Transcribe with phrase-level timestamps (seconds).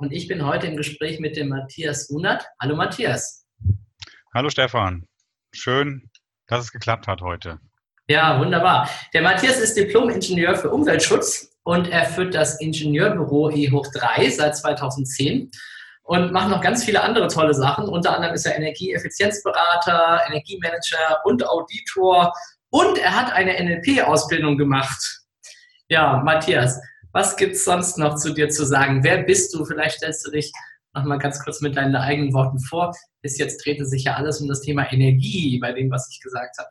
[0.00, 2.46] Und ich bin heute im Gespräch mit dem Matthias Runert.
[2.62, 3.44] Hallo Matthias.
[4.32, 5.08] Hallo Stefan.
[5.52, 6.08] Schön,
[6.46, 7.58] dass es geklappt hat heute.
[8.06, 8.88] Ja, wunderbar.
[9.12, 14.56] Der Matthias ist Diplom-Ingenieur für Umweltschutz und er führt das Ingenieurbüro E hoch 3 seit
[14.56, 15.50] 2010
[16.04, 17.88] und macht noch ganz viele andere tolle Sachen.
[17.88, 22.32] Unter anderem ist er Energieeffizienzberater, Energiemanager und Auditor
[22.70, 25.24] und er hat eine NLP-Ausbildung gemacht.
[25.88, 26.80] Ja, Matthias,
[27.12, 29.02] was gibt es sonst noch zu dir zu sagen?
[29.02, 29.64] Wer bist du?
[29.64, 30.52] Vielleicht stellst du dich
[30.94, 32.94] noch mal ganz kurz mit deinen eigenen Worten vor.
[33.22, 36.56] Bis jetzt drehte sich ja alles um das Thema Energie bei dem, was ich gesagt
[36.58, 36.68] habe.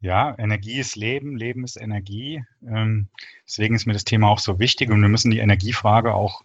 [0.00, 2.44] Ja, Energie ist Leben, Leben ist Energie.
[2.66, 3.08] Ähm,
[3.46, 6.42] deswegen ist mir das Thema auch so wichtig und wir müssen die Energiefrage auch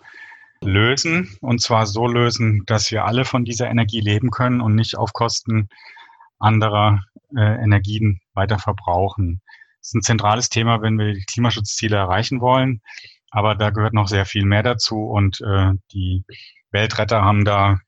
[0.61, 4.97] lösen und zwar so lösen, dass wir alle von dieser Energie leben können und nicht
[4.97, 5.69] auf Kosten
[6.39, 7.03] anderer
[7.35, 9.41] äh, Energien weiter verbrauchen.
[9.83, 12.81] Das ist ein zentrales Thema, wenn wir die Klimaschutzziele erreichen wollen.
[13.31, 16.23] Aber da gehört noch sehr viel mehr dazu und äh, die
[16.71, 17.79] Weltretter haben da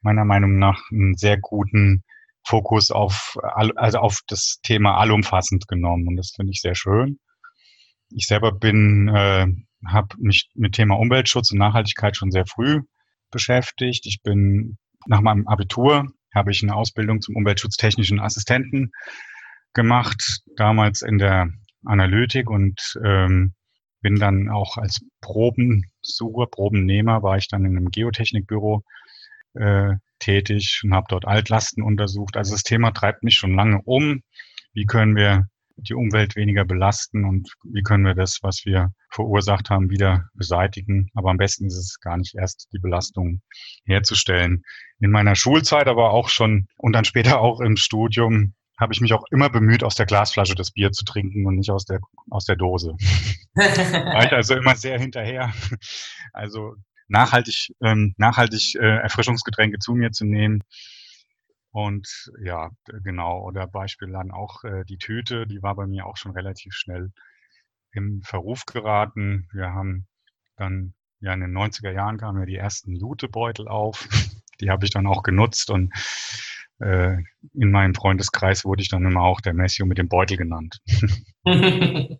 [0.00, 2.02] meiner Meinung nach einen sehr guten
[2.42, 3.38] Fokus auf,
[3.76, 7.20] also auf das Thema allumfassend genommen und das finde ich sehr schön.
[8.10, 9.46] Ich selber bin, äh,
[9.86, 12.80] habe mich mit Thema Umweltschutz und Nachhaltigkeit schon sehr früh
[13.30, 14.06] beschäftigt.
[14.06, 18.90] Ich bin nach meinem Abitur habe ich eine Ausbildung zum umweltschutztechnischen Assistenten
[19.74, 21.48] gemacht, damals in der
[21.84, 23.54] Analytik und ähm,
[24.00, 28.82] bin dann auch als Probensucher, Probennehmer, war ich dann in einem Geotechnikbüro
[29.54, 32.36] äh, tätig und habe dort Altlasten untersucht.
[32.36, 34.22] Also das Thema treibt mich schon lange um.
[34.72, 39.70] Wie können wir die Umwelt weniger belasten und wie können wir das, was wir verursacht
[39.70, 41.10] haben, wieder beseitigen.
[41.14, 43.40] Aber am besten ist es gar nicht erst die Belastung
[43.84, 44.62] herzustellen.
[45.00, 49.12] In meiner Schulzeit, aber auch schon und dann später auch im Studium habe ich mich
[49.12, 52.44] auch immer bemüht, aus der Glasflasche das Bier zu trinken und nicht aus der, aus
[52.44, 52.88] der Dose.
[53.54, 55.52] War ich also immer sehr hinterher.
[56.32, 56.74] Also
[57.08, 60.62] nachhaltig, ähm, nachhaltig äh, Erfrischungsgetränke zu mir zu nehmen.
[61.70, 62.70] Und ja,
[63.02, 63.42] genau.
[63.42, 67.12] Oder Beispiel dann auch äh, die Tüte, die war bei mir auch schon relativ schnell
[67.92, 69.48] im Verruf geraten.
[69.52, 70.06] Wir haben
[70.56, 74.08] dann, ja, in den 90er Jahren kamen ja die ersten Jutebeutel auf.
[74.60, 75.92] Die habe ich dann auch genutzt und
[76.84, 77.16] äh,
[77.54, 80.78] in meinem Freundeskreis wurde ich dann immer auch der Messio mit dem Beutel genannt.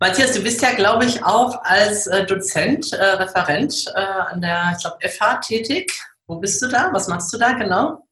[0.00, 4.74] Matthias, du bist ja, glaube ich, auch als äh, Dozent, äh, Referent äh, an der,
[4.76, 5.92] ich glaube, FH tätig.
[6.26, 6.90] Wo bist du da?
[6.92, 8.04] Was machst du da genau?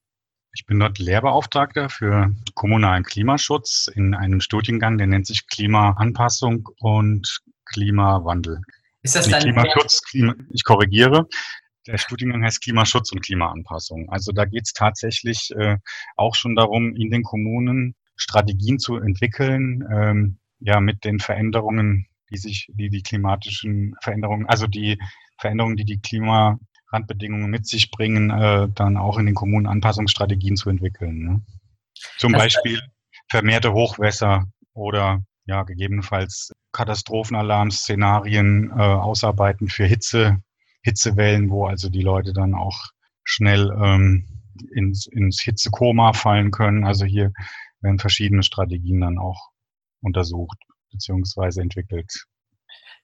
[0.55, 7.41] Ich bin dort Lehrbeauftragter für kommunalen Klimaschutz in einem Studiengang, der nennt sich Klimaanpassung und
[7.65, 8.61] Klimawandel.
[9.03, 10.03] Ist das dann Klimaschutz?
[10.03, 11.27] Klima, ich korrigiere.
[11.91, 14.09] Der Studiengang heißt Klimaschutz und Klimaanpassung.
[14.11, 15.79] Also da geht es tatsächlich äh,
[16.17, 22.37] auch schon darum, in den Kommunen Strategien zu entwickeln, ähm, ja, mit den Veränderungen, die
[22.37, 25.01] sich, die die klimatischen Veränderungen, also die
[25.39, 30.71] Veränderungen, die die Klimarandbedingungen mit sich bringen, äh, dann auch in den Kommunen Anpassungsstrategien zu
[30.71, 31.25] entwickeln.
[31.25, 31.43] Ne?
[32.19, 32.81] Zum das Beispiel
[33.29, 40.41] vermehrte Hochwässer oder ja, gegebenenfalls Katastrophenalarmszenarien äh, ausarbeiten für Hitze,
[40.83, 42.77] Hitzewellen, wo also die Leute dann auch
[43.25, 44.27] schnell ähm,
[44.73, 46.85] ins, ins Hitzekoma fallen können.
[46.85, 47.33] Also hier
[47.81, 49.51] werden verschiedene Strategien dann auch
[50.03, 50.59] untersucht
[50.93, 51.61] bzw.
[51.61, 52.13] entwickelt.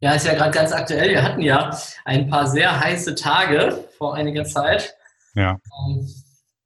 [0.01, 1.11] Ja, ist ja gerade ganz aktuell.
[1.11, 1.71] Wir hatten ja
[2.05, 4.95] ein paar sehr heiße Tage vor einiger Zeit.
[5.35, 5.59] Ja.
[5.89, 6.07] Ähm,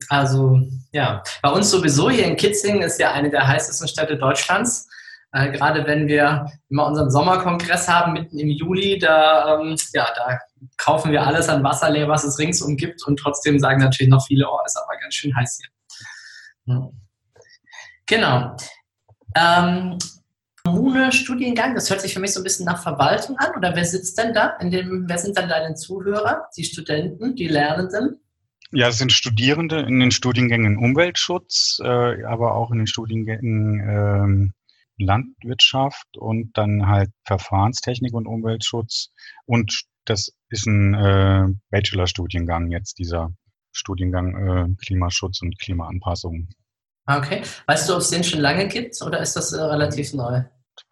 [0.09, 0.61] also
[0.93, 4.89] ja, bei uns sowieso hier in Kitzingen ist ja eine der heißesten Städte Deutschlands.
[5.33, 10.39] Äh, gerade wenn wir immer unseren Sommerkongress haben, mitten im Juli, da, ähm, ja, da
[10.77, 14.27] kaufen wir alles an Wasser leer, was es ringsum gibt und trotzdem sagen natürlich noch
[14.27, 15.61] viele, oh, ist aber ganz schön heiß
[16.67, 16.75] hier.
[16.75, 17.01] Hm.
[18.07, 18.57] Genau.
[19.37, 19.99] Ähm,
[20.65, 23.57] Kommune, Studiengang, das hört sich für mich so ein bisschen nach Verwaltung an.
[23.57, 24.57] Oder wer sitzt denn da?
[24.61, 26.49] In dem, wer sind dann deine Zuhörer?
[26.57, 28.21] Die Studenten, die Lernenden?
[28.73, 34.53] Ja, es sind Studierende in den Studiengängen Umweltschutz, äh, aber auch in den Studiengängen ähm,
[35.01, 39.11] Landwirtschaft und dann halt Verfahrenstechnik und Umweltschutz.
[39.47, 43.33] Und das ist ein äh, Bachelorstudiengang jetzt, dieser
[43.73, 46.49] Studiengang äh, Klimaschutz und Klimaanpassung.
[47.07, 47.43] Okay.
[47.67, 50.43] Weißt du, ob es den schon lange gibt oder ist das äh, relativ neu?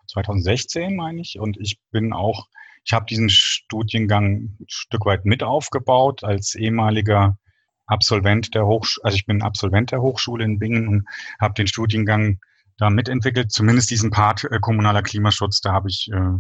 [0.08, 1.38] 2016 meine ich.
[1.38, 2.49] Und ich bin auch,
[2.84, 7.38] ich habe diesen Studiengang ein Stück weit mit aufgebaut als ehemaliger
[7.87, 11.08] Absolvent der Hochschule, also ich bin Absolvent der Hochschule in Bingen und
[11.40, 12.38] habe den Studiengang
[12.79, 16.39] da mitentwickelt, zumindest diesen Part äh, kommunaler Klimaschutz, da habe ich äh,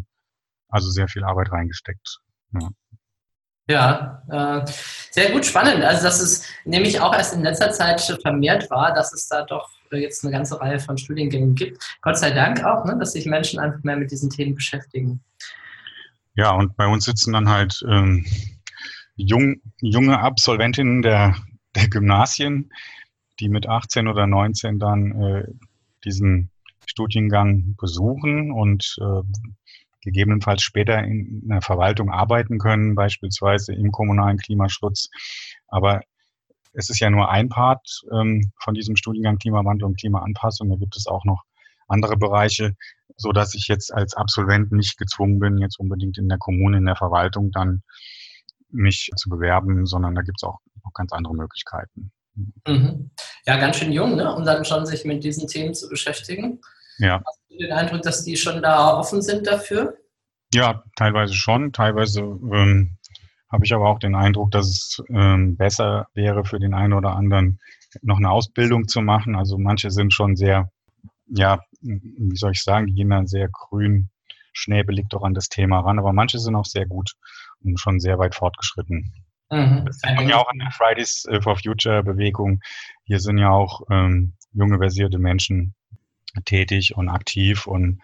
[0.68, 2.18] also sehr viel Arbeit reingesteckt.
[2.52, 2.70] Ja.
[3.70, 4.72] Ja, äh,
[5.10, 5.84] sehr gut, spannend.
[5.84, 9.68] Also, dass es nämlich auch erst in letzter Zeit vermehrt war, dass es da doch
[9.90, 11.82] jetzt eine ganze Reihe von Studiengängen gibt.
[12.00, 15.22] Gott sei Dank auch, ne, dass sich Menschen einfach mehr mit diesen Themen beschäftigen.
[16.34, 18.24] Ja, und bei uns sitzen dann halt ähm,
[19.16, 21.36] jung, junge Absolventinnen der,
[21.74, 22.70] der Gymnasien,
[23.38, 25.44] die mit 18 oder 19 dann äh,
[26.04, 26.50] diesen
[26.86, 29.22] Studiengang besuchen und äh,
[30.02, 35.08] gegebenenfalls später in einer Verwaltung arbeiten können, beispielsweise im kommunalen Klimaschutz.
[35.66, 36.00] Aber
[36.72, 40.70] es ist ja nur ein Part ähm, von diesem Studiengang Klimawandel und Klimaanpassung.
[40.70, 41.42] Da gibt es auch noch
[41.88, 42.76] andere Bereiche,
[43.16, 46.86] so dass ich jetzt als Absolvent nicht gezwungen bin, jetzt unbedingt in der Kommune, in
[46.86, 47.82] der Verwaltung dann
[48.70, 52.12] mich zu bewerben, sondern da gibt es auch noch ganz andere Möglichkeiten.
[52.66, 53.10] Mhm.
[53.48, 54.30] Ja, ganz schön jung, ne?
[54.30, 56.60] um dann schon sich mit diesen Themen zu beschäftigen.
[56.98, 57.22] Ja.
[57.24, 59.96] Hast du den Eindruck, dass die schon da offen sind dafür?
[60.52, 61.72] Ja, teilweise schon.
[61.72, 62.98] Teilweise ähm,
[63.50, 67.16] habe ich aber auch den Eindruck, dass es ähm, besser wäre für den einen oder
[67.16, 67.58] anderen,
[68.02, 69.34] noch eine Ausbildung zu machen.
[69.34, 70.70] Also manche sind schon sehr,
[71.26, 74.10] ja, wie soll ich sagen, die gehen dann sehr grün,
[74.52, 77.12] schnäbelig doch an das Thema ran, aber manche sind auch sehr gut
[77.64, 79.10] und schon sehr weit fortgeschritten.
[79.50, 79.84] Mhm.
[79.86, 82.60] Das sieht man ja auch in der Fridays for Future Bewegung.
[83.04, 85.74] Hier sind ja auch ähm, junge, versierte Menschen
[86.44, 88.00] tätig und aktiv und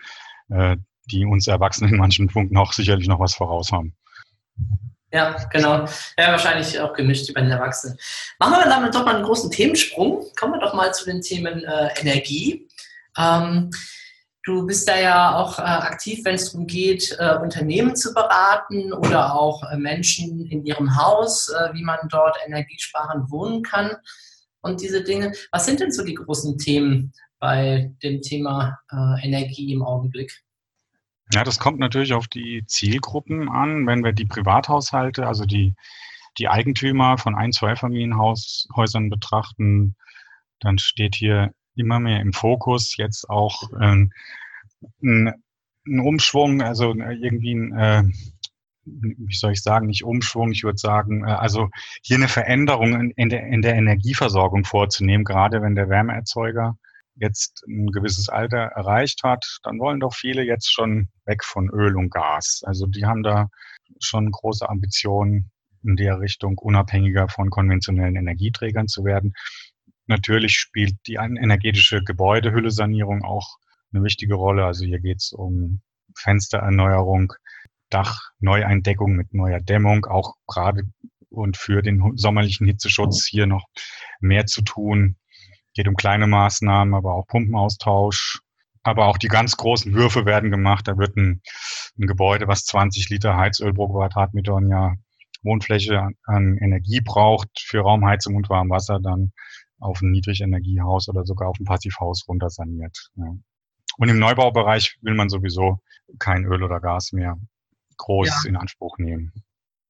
[0.48, 0.76] äh,
[1.06, 3.94] die uns Erwachsenen in manchen Punkten auch sicherlich noch was voraus haben.
[5.12, 5.86] Ja, genau.
[6.18, 7.96] Ja, wahrscheinlich auch gemischt über den Erwachsenen.
[8.40, 10.24] Machen wir damit doch mal einen großen Themensprung.
[10.36, 12.68] Kommen wir doch mal zu den Themen äh, Energie.
[13.16, 13.70] Ähm,
[14.44, 18.92] du bist da ja auch äh, aktiv, wenn es darum geht, äh, Unternehmen zu beraten
[18.92, 23.96] oder auch äh, Menschen in ihrem Haus, äh, wie man dort energiesparend wohnen kann
[24.60, 25.32] und diese Dinge.
[25.50, 30.42] Was sind denn so die großen Themen bei dem Thema äh, Energie im Augenblick?
[31.32, 33.86] Ja, das kommt natürlich auf die Zielgruppen an.
[33.86, 35.74] Wenn wir die Privathaushalte, also die,
[36.38, 39.96] die Eigentümer von Ein-, Zweifamilienhäusern betrachten,
[40.60, 44.06] dann steht hier immer mehr im Fokus jetzt auch äh,
[45.02, 45.32] ein,
[45.86, 48.02] ein Umschwung, also irgendwie ein, äh,
[48.84, 51.68] wie soll ich sagen, nicht Umschwung, ich würde sagen, äh, also
[52.02, 56.76] hier eine Veränderung in, in, der, in der Energieversorgung vorzunehmen, gerade wenn der Wärmeerzeuger
[57.16, 61.96] jetzt ein gewisses Alter erreicht hat, dann wollen doch viele jetzt schon weg von Öl
[61.96, 62.62] und Gas.
[62.64, 63.48] Also die haben da
[64.00, 65.50] schon große Ambitionen
[65.84, 69.34] in der Richtung, unabhängiger von konventionellen Energieträgern zu werden.
[70.06, 73.58] Natürlich spielt die energetische Gebäudehülle-Sanierung auch
[73.92, 74.64] eine wichtige Rolle.
[74.64, 75.80] Also hier geht es um
[76.16, 77.32] Fenstererneuerung,
[77.90, 80.82] Dachneueindeckung mit neuer Dämmung, auch gerade
[81.30, 83.64] und für den sommerlichen Hitzeschutz hier noch
[84.20, 85.16] mehr zu tun
[85.74, 88.40] geht um kleine Maßnahmen, aber auch Pumpenaustausch.
[88.82, 90.86] Aber auch die ganz großen Würfe werden gemacht.
[90.86, 91.42] Da wird ein,
[91.98, 94.96] ein Gebäude, was 20 Liter Heizöl pro Quadratmeter im Jahr
[95.42, 99.32] Wohnfläche an Energie braucht für Raumheizung und Warmwasser, dann
[99.84, 103.10] auf ein Niedrigenergiehaus oder sogar auf ein Passivhaus runtersaniert.
[103.16, 103.26] Ja.
[103.98, 105.78] Und im Neubaubereich will man sowieso
[106.18, 107.36] kein Öl oder Gas mehr
[107.96, 108.48] groß ja.
[108.48, 109.32] in Anspruch nehmen.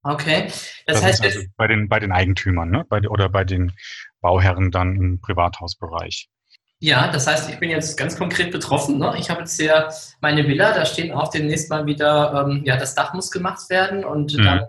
[0.02, 2.84] Okay, das, das heißt also bei den bei den Eigentümern, ne?
[2.90, 3.72] Bei, oder bei den
[4.20, 6.28] Bauherren dann im Privathausbereich.
[6.80, 8.98] Ja, das heißt, ich bin jetzt ganz konkret betroffen.
[8.98, 9.14] Ne?
[9.18, 9.88] Ich habe jetzt hier
[10.20, 14.04] meine Villa, da stehen auch demnächst mal wieder, ähm, ja, das Dach muss gemacht werden
[14.04, 14.42] und mhm.
[14.42, 14.60] dann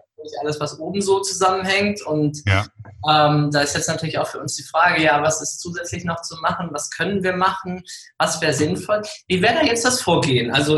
[0.42, 2.02] alles, was oben so zusammenhängt.
[2.02, 2.66] Und ja.
[3.10, 6.22] ähm, da ist jetzt natürlich auch für uns die Frage, ja, was ist zusätzlich noch
[6.22, 6.70] zu machen?
[6.72, 7.84] Was können wir machen?
[8.18, 9.02] Was wäre sinnvoll?
[9.28, 10.52] Wie wäre da jetzt das Vorgehen?
[10.52, 10.78] Also,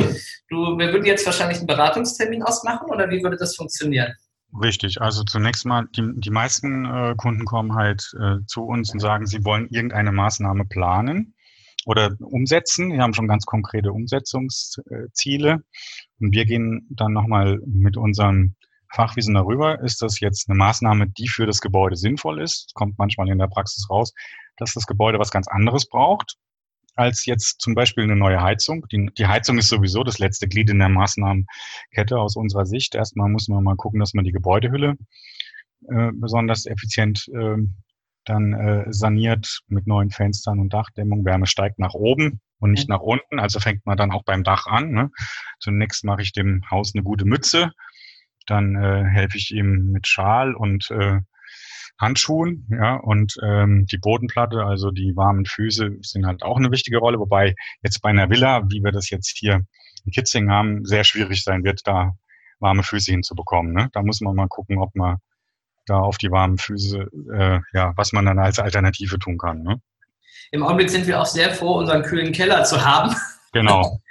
[0.50, 4.14] du, wir würden jetzt wahrscheinlich einen Beratungstermin ausmachen oder wie würde das funktionieren?
[4.62, 9.00] Richtig, also zunächst mal, die, die meisten äh, Kunden kommen halt äh, zu uns und
[9.00, 11.36] sagen, sie wollen irgendeine Maßnahme planen
[11.86, 12.92] oder umsetzen.
[12.92, 15.64] Wir haben schon ganz konkrete Umsetzungsziele.
[16.20, 18.56] Und wir gehen dann nochmal mit unserem
[18.94, 19.82] Fachwissen darüber.
[19.82, 22.74] Ist das jetzt eine Maßnahme, die für das Gebäude sinnvoll ist?
[22.74, 24.14] Kommt manchmal in der Praxis raus,
[24.58, 26.38] dass das Gebäude was ganz anderes braucht
[26.98, 28.86] als jetzt zum Beispiel eine neue Heizung.
[28.92, 32.96] Die, die Heizung ist sowieso das letzte Glied in der Maßnahmenkette aus unserer Sicht.
[32.96, 34.96] Erstmal muss man mal gucken, dass man die Gebäudehülle
[35.90, 37.58] äh, besonders effizient äh,
[38.26, 41.24] dann äh, saniert mit neuen Fenstern und Dachdämmung.
[41.24, 42.96] Wärme steigt nach oben und nicht mhm.
[42.96, 43.40] nach unten.
[43.40, 44.92] Also fängt man dann auch beim Dach an.
[44.92, 45.12] Ne?
[45.60, 47.72] Zunächst mache ich dem Haus eine gute Mütze.
[48.48, 51.20] Dann äh, helfe ich ihm mit Schal und äh,
[52.00, 57.00] Handschuhen, ja, und ähm, die Bodenplatte, also die warmen Füße, sind halt auch eine wichtige
[57.00, 59.66] Rolle, wobei jetzt bei einer Villa, wie wir das jetzt hier
[60.06, 62.14] in Kitzing haben, sehr schwierig sein wird, da
[62.60, 63.74] warme Füße hinzubekommen.
[63.74, 63.90] Ne?
[63.94, 65.18] Da muss man mal gucken, ob man
[65.88, 69.64] da auf die warmen Füße, äh, ja, was man dann als Alternative tun kann.
[69.64, 69.82] Ne?
[70.52, 73.16] Im Augenblick sind wir auch sehr froh, unseren kühlen Keller zu haben.
[73.54, 74.00] Genau.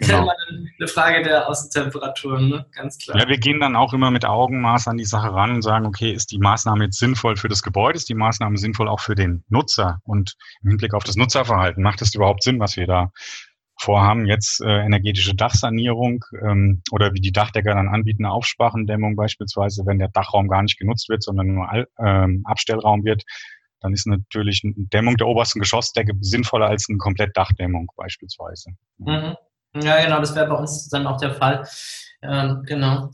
[0.00, 0.30] genau.
[0.78, 2.66] eine Frage der Außentemperaturen, ne?
[2.72, 3.18] ganz klar.
[3.18, 6.12] Ja, wir gehen dann auch immer mit Augenmaß an die Sache ran und sagen, okay,
[6.12, 9.44] ist die Maßnahme jetzt sinnvoll für das Gebäude, ist die Maßnahme sinnvoll auch für den
[9.48, 13.10] Nutzer und im Hinblick auf das Nutzerverhalten, macht es überhaupt Sinn, was wir da
[13.80, 19.86] vorhaben, jetzt äh, energetische Dachsanierung ähm, oder wie die Dachdecker dann anbieten, eine Aufspachendämmung beispielsweise,
[19.86, 23.24] wenn der Dachraum gar nicht genutzt wird, sondern nur All, ähm, Abstellraum wird,
[23.80, 28.72] dann ist natürlich eine Dämmung der obersten Geschossdecke sinnvoller als eine komplett Dachdämmung beispielsweise.
[28.98, 29.36] Mhm.
[29.74, 31.68] Ja, genau, das wäre bei uns dann auch der Fall.
[32.22, 33.10] Ähm, genau.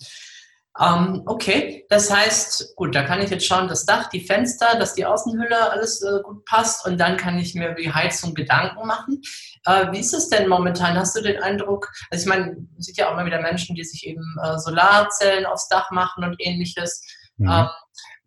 [0.78, 4.94] Ähm, okay, das heißt, gut, da kann ich jetzt schauen, das Dach, die Fenster, dass
[4.94, 9.22] die Außenhülle alles äh, gut passt und dann kann ich mir die Heizung Gedanken machen.
[9.64, 10.98] Äh, wie ist es denn momentan?
[10.98, 13.84] Hast du den Eindruck, also ich meine, man sieht ja auch immer wieder Menschen, die
[13.84, 17.02] sich eben äh, Solarzellen aufs Dach machen und ähnliches.
[17.38, 17.50] Mhm.
[17.50, 17.68] Ähm,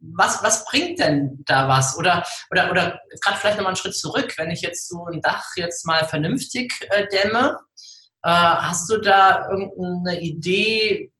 [0.01, 1.97] was, was bringt denn da was?
[1.97, 5.45] Oder, oder, oder gerade vielleicht nochmal einen Schritt zurück, wenn ich jetzt so ein Dach
[5.55, 7.59] jetzt mal vernünftig äh, dämme,
[8.27, 11.11] hast du da irgendeine Idee,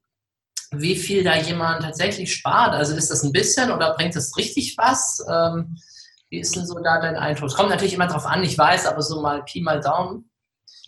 [0.72, 2.74] wie viel da jemand tatsächlich spart?
[2.74, 5.24] Also ist das ein bisschen oder bringt das richtig was?
[5.32, 5.78] Ähm,
[6.30, 7.50] wie ist denn so da dein Eindruck?
[7.50, 10.30] Es kommt natürlich immer drauf an, ich weiß, aber so mal Pi mal Daumen.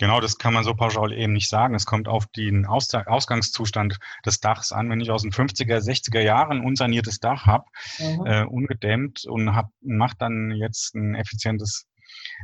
[0.01, 1.75] Genau, das kann man so pauschal eben nicht sagen.
[1.75, 4.89] Es kommt auf den Aus Ausgangszustand des Dachs an.
[4.89, 7.65] Wenn ich aus den 50er, 60er Jahren unsaniertes Dach habe,
[7.99, 8.25] mhm.
[8.25, 11.85] äh, ungedämmt und hab, macht dann jetzt ein effizientes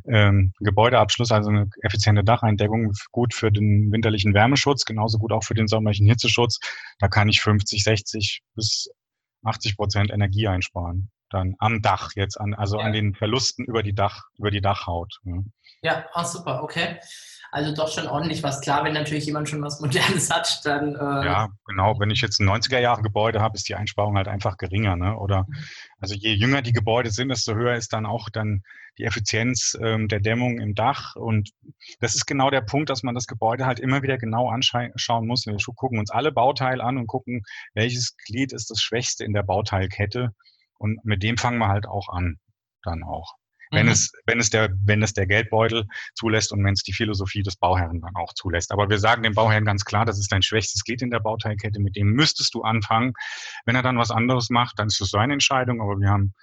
[0.05, 5.53] ähm, Gebäudeabschluss, also eine effiziente Dacheindeckung, gut für den winterlichen Wärmeschutz, genauso gut auch für
[5.53, 6.59] den sommerlichen Hitzeschutz.
[6.99, 8.89] Da kann ich 50, 60 bis
[9.43, 11.09] 80 Prozent Energie einsparen.
[11.29, 12.85] Dann am Dach jetzt an, also ja.
[12.85, 15.19] an den Verlusten über die Dach, über die Dachhaut.
[15.23, 15.43] Ja,
[15.81, 16.99] ja oh, super, okay.
[17.51, 18.61] Also doch schon ordentlich was.
[18.61, 20.95] Klar, wenn natürlich jemand schon was Modernes hat, dann.
[20.95, 21.99] Äh ja, genau.
[21.99, 24.95] Wenn ich jetzt ein 90er-Jahre-Gebäude habe, ist die Einsparung halt einfach geringer.
[24.95, 25.17] Ne?
[25.17, 25.55] Oder mhm.
[25.99, 28.63] also je jünger die Gebäude sind, desto höher ist dann auch dann
[28.97, 31.15] die Effizienz ähm, der Dämmung im Dach.
[31.15, 31.51] Und
[31.99, 35.45] das ist genau der Punkt, dass man das Gebäude halt immer wieder genau anschauen muss.
[35.45, 39.43] Wir gucken uns alle Bauteile an und gucken, welches Glied ist das Schwächste in der
[39.43, 40.31] Bauteilkette.
[40.79, 42.39] Und mit dem fangen wir halt auch an,
[42.83, 43.35] dann auch
[43.71, 43.91] wenn mhm.
[43.91, 47.55] es, wenn es der, wenn es der Geldbeutel zulässt und wenn es die Philosophie des
[47.55, 48.71] Bauherren dann auch zulässt.
[48.71, 51.79] Aber wir sagen dem Bauherrn ganz klar, das ist dein schwächstes Glied in der Bauteilkette,
[51.79, 53.13] mit dem müsstest du anfangen.
[53.65, 56.33] Wenn er dann was anderes macht, dann ist das seine Entscheidung, aber wir haben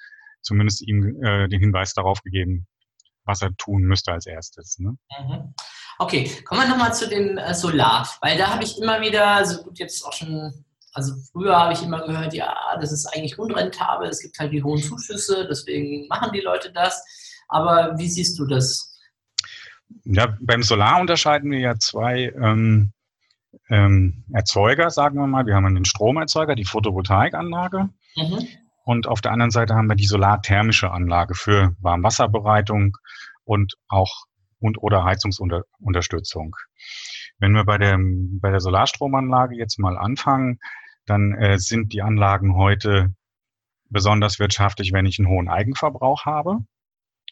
[0.42, 2.66] zumindest ihm äh, den Hinweis darauf gegeben,
[3.24, 4.78] was er tun müsste als erstes.
[4.78, 4.96] Ne?
[5.18, 5.54] Mhm.
[5.98, 9.62] Okay, kommen wir nochmal zu dem äh, Solar, weil da habe ich immer wieder, so
[9.62, 10.64] gut jetzt auch schon
[10.94, 14.62] also früher habe ich immer gehört, ja, das ist eigentlich unrentabel, es gibt halt die
[14.62, 17.04] hohen Zuschüsse, deswegen machen die Leute das.
[17.48, 18.96] Aber wie siehst du das?
[20.04, 22.92] Ja, beim Solar unterscheiden wir ja zwei ähm,
[23.68, 25.46] ähm, Erzeuger, sagen wir mal.
[25.46, 27.90] Wir haben einen Stromerzeuger, die Photovoltaikanlage.
[28.16, 28.48] Mhm.
[28.84, 32.96] Und auf der anderen Seite haben wir die solarthermische Anlage für Warmwasserbereitung
[33.44, 34.26] und auch
[34.60, 36.56] und oder Heizungsunterstützung.
[37.38, 40.58] Wenn wir bei der, bei der Solarstromanlage jetzt mal anfangen,
[41.06, 43.14] dann äh, sind die Anlagen heute
[43.90, 46.58] besonders wirtschaftlich, wenn ich einen hohen Eigenverbrauch habe.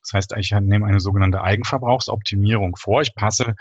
[0.03, 3.03] Das heißt, ich nehme eine sogenannte Eigenverbrauchsoptimierung vor.
[3.03, 3.55] Ich passe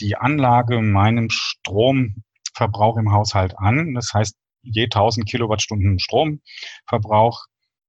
[0.00, 3.94] die Anlage meinem Stromverbrauch im Haushalt an.
[3.94, 7.46] Das heißt, je 1000 Kilowattstunden Stromverbrauch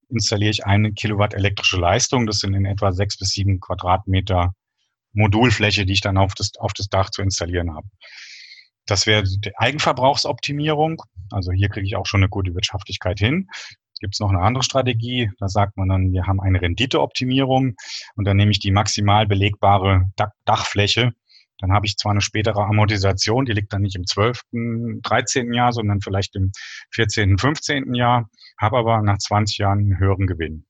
[0.10, 2.28] installiere ich eine Kilowatt elektrische Leistung.
[2.28, 4.54] Das sind in etwa sechs bis sieben Quadratmeter
[5.14, 7.88] Modulfläche, die ich dann auf das, auf das Dach zu installieren habe.
[8.88, 11.03] Das wäre die Eigenverbrauchsoptimierung.
[11.29, 13.50] Also hier kriege ich auch schon eine gute Wirtschaftlichkeit hin.
[14.00, 15.32] Gibt es noch eine andere Strategie?
[15.39, 17.75] Da sagt man dann, wir haben eine Renditeoptimierung
[18.15, 20.10] und dann nehme ich die maximal belegbare
[20.46, 21.13] Dachfläche.
[21.60, 24.41] Dann habe ich zwar eine spätere Amortisation, die liegt dann nicht im 12.,
[25.01, 25.53] 13.
[25.53, 26.51] Jahr, sondern vielleicht im
[26.91, 27.96] 14., 15.
[27.96, 28.29] Jahr,
[28.60, 30.67] habe aber nach 20 Jahren einen höheren Gewinn.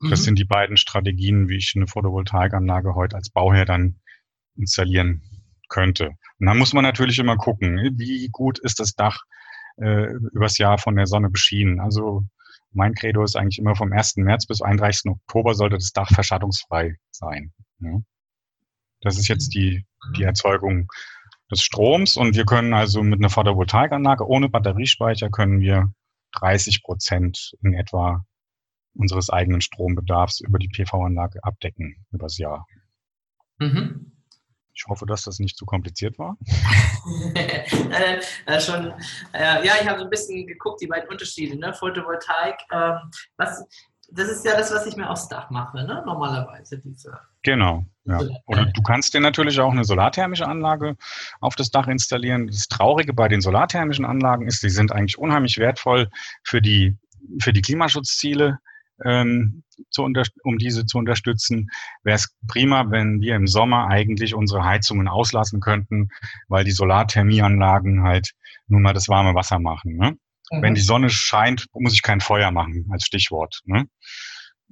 [0.00, 0.24] Das mhm.
[0.24, 4.00] sind die beiden Strategien, wie ich eine Photovoltaikanlage heute als Bauherr dann
[4.56, 5.22] installieren
[5.72, 6.10] könnte.
[6.38, 9.24] Und dann muss man natürlich immer gucken, wie gut ist das Dach
[9.78, 11.80] äh, übers Jahr von der Sonne beschienen.
[11.80, 12.24] Also
[12.72, 14.16] mein Credo ist eigentlich immer vom 1.
[14.18, 15.10] März bis 31.
[15.10, 17.52] Oktober sollte das Dach verschattungsfrei sein.
[17.80, 18.00] Ja.
[19.00, 19.84] Das ist jetzt die,
[20.16, 20.88] die Erzeugung
[21.50, 25.92] des Stroms und wir können also mit einer Photovoltaikanlage ohne Batteriespeicher können wir
[26.32, 28.24] 30 Prozent in etwa
[28.94, 32.66] unseres eigenen Strombedarfs über die PV-Anlage abdecken übers Jahr.
[33.58, 34.11] Mhm.
[34.82, 36.36] Ich hoffe, dass das nicht zu kompliziert war.
[37.34, 38.92] äh, schon,
[39.32, 41.72] äh, ja, ich habe so ein bisschen geguckt, die beiden Unterschiede, ne?
[41.72, 42.56] Photovoltaik.
[42.72, 42.98] Ähm,
[43.36, 43.64] was,
[44.10, 46.02] das ist ja das, was ich mir aufs Dach mache, ne?
[46.04, 46.78] normalerweise.
[46.78, 47.16] Diese.
[47.42, 48.20] Genau, Ja.
[48.46, 50.96] Oder du kannst dir natürlich auch eine solarthermische Anlage
[51.40, 52.48] auf das Dach installieren.
[52.48, 56.10] Das Traurige bei den solarthermischen Anlagen ist, die sind eigentlich unheimlich wertvoll
[56.42, 56.96] für die,
[57.40, 58.58] für die Klimaschutzziele,
[59.04, 61.68] ähm, zu um diese zu unterstützen.
[62.02, 66.08] Wäre es prima, wenn wir im Sommer eigentlich unsere Heizungen auslassen könnten,
[66.48, 68.32] weil die Solarthermieanlagen halt
[68.68, 69.96] nun mal das warme Wasser machen.
[69.96, 70.16] Ne?
[70.50, 70.62] Mhm.
[70.62, 73.60] Wenn die Sonne scheint, muss ich kein Feuer machen, als Stichwort.
[73.64, 73.86] Ne?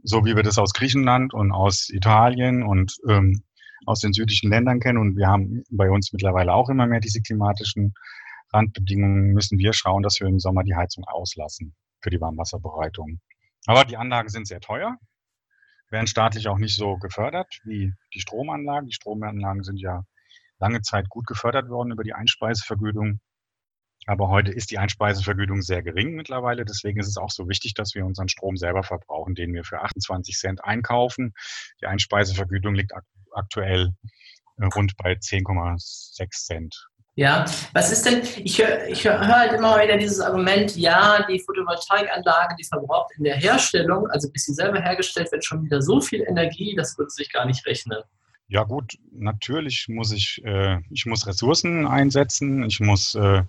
[0.02, 3.42] so wie wir das aus Griechenland und aus Italien und ähm,
[3.86, 4.98] aus den südlichen Ländern kennen.
[4.98, 7.94] Und wir haben bei uns mittlerweile auch immer mehr diese klimatischen
[8.52, 13.20] Randbedingungen, müssen wir schauen, dass wir im Sommer die Heizung auslassen für die Warmwasserbereitung.
[13.66, 14.98] Aber die Anlagen sind sehr teuer,
[15.90, 18.86] werden staatlich auch nicht so gefördert wie die Stromanlagen.
[18.86, 20.04] Die Stromanlagen sind ja
[20.58, 23.20] lange Zeit gut gefördert worden über die Einspeisevergütung.
[24.06, 26.64] Aber heute ist die Einspeisevergütung sehr gering mittlerweile.
[26.64, 29.82] Deswegen ist es auch so wichtig, dass wir unseren Strom selber verbrauchen, den wir für
[29.82, 31.34] 28 Cent einkaufen.
[31.80, 32.92] Die Einspeisevergütung liegt
[33.32, 33.92] aktuell
[34.56, 36.89] äh, rund bei 10,6 Cent.
[37.16, 41.40] Ja, was ist denn, ich höre ich hör, halt immer wieder dieses Argument, ja, die
[41.40, 46.00] Photovoltaikanlage, die verbraucht in der Herstellung, also bis sie selber hergestellt wird, schon wieder so
[46.00, 47.98] viel Energie, das würde sich gar nicht rechnen.
[48.50, 53.44] Ja gut, natürlich muss ich, äh, ich muss Ressourcen einsetzen, ich muss, äh,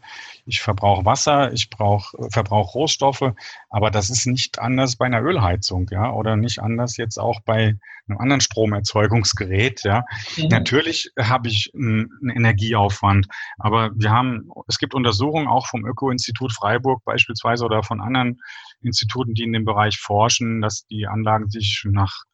[0.46, 3.34] ich verbrauche Wasser, ich brauche, äh, verbrauche Rohstoffe,
[3.72, 7.80] aber das ist nicht anders bei einer Ölheizung, ja, oder nicht anders jetzt auch bei
[8.08, 10.06] einem anderen Stromerzeugungsgerät, ja.
[10.38, 10.50] Mhm.
[10.50, 13.26] Natürlich habe ich einen Energieaufwand,
[13.58, 18.40] aber wir haben, es gibt Untersuchungen auch vom Öko-Institut Freiburg beispielsweise oder von anderen
[18.84, 22.26] Instituten, die in dem Bereich forschen, dass die Anlagen sich nach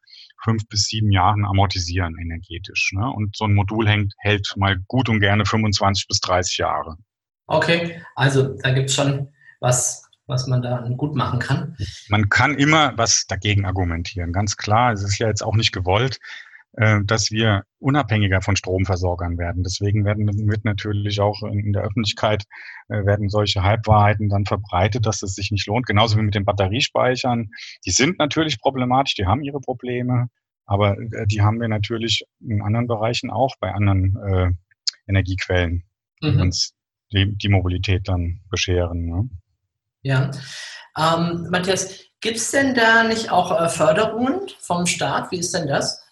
[0.43, 2.91] fünf bis sieben Jahren amortisieren energetisch.
[2.93, 3.09] Ne?
[3.09, 6.97] Und so ein Modul hängt, hält mal gut und gerne 25 bis 30 Jahre.
[7.47, 9.29] Okay, also da gibt es schon
[9.59, 11.77] was, was man da gut machen kann.
[12.09, 14.91] Man kann immer was dagegen argumentieren, ganz klar.
[14.91, 16.19] Es ist ja jetzt auch nicht gewollt,
[17.05, 19.63] dass wir unabhängiger von Stromversorgern werden.
[19.63, 22.43] Deswegen werden, wird natürlich auch in der Öffentlichkeit
[22.89, 25.87] äh, werden solche Halbwahrheiten dann verbreitet, dass es sich nicht lohnt.
[25.87, 27.49] Genauso wie mit den Batteriespeichern.
[27.85, 30.27] Die sind natürlich problematisch, die haben ihre Probleme,
[30.65, 34.51] aber äh, die haben wir natürlich in anderen Bereichen auch bei anderen äh,
[35.09, 35.83] Energiequellen,
[36.21, 36.41] die mhm.
[36.41, 36.73] uns
[37.11, 39.05] die, die, Mobilität dann bescheren.
[39.05, 39.29] Ne?
[40.01, 40.31] Ja.
[40.97, 45.31] Ähm, Matthias, gibt es denn da nicht auch äh, Förderungen vom Staat?
[45.31, 46.06] Wie ist denn das?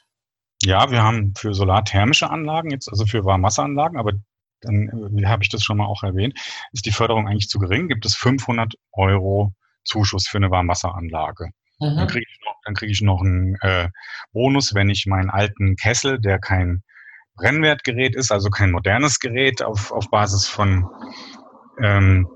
[0.64, 4.14] Ja, wir haben für solarthermische Anlagen jetzt, also für Warmwasseranlagen, aber
[4.62, 6.40] dann wie habe ich das schon mal auch erwähnt,
[6.72, 11.52] ist die Förderung eigentlich zu gering, gibt es 500 Euro Zuschuss für eine Warmwasseranlage.
[11.80, 11.96] Mhm.
[11.98, 13.90] Dann kriege ich noch, krieg ich noch einen äh,
[14.32, 16.84] Bonus, wenn ich meinen alten Kessel, der kein
[17.36, 20.88] Brennwertgerät ist, also kein modernes Gerät auf, auf Basis von
[21.82, 22.28] ähm,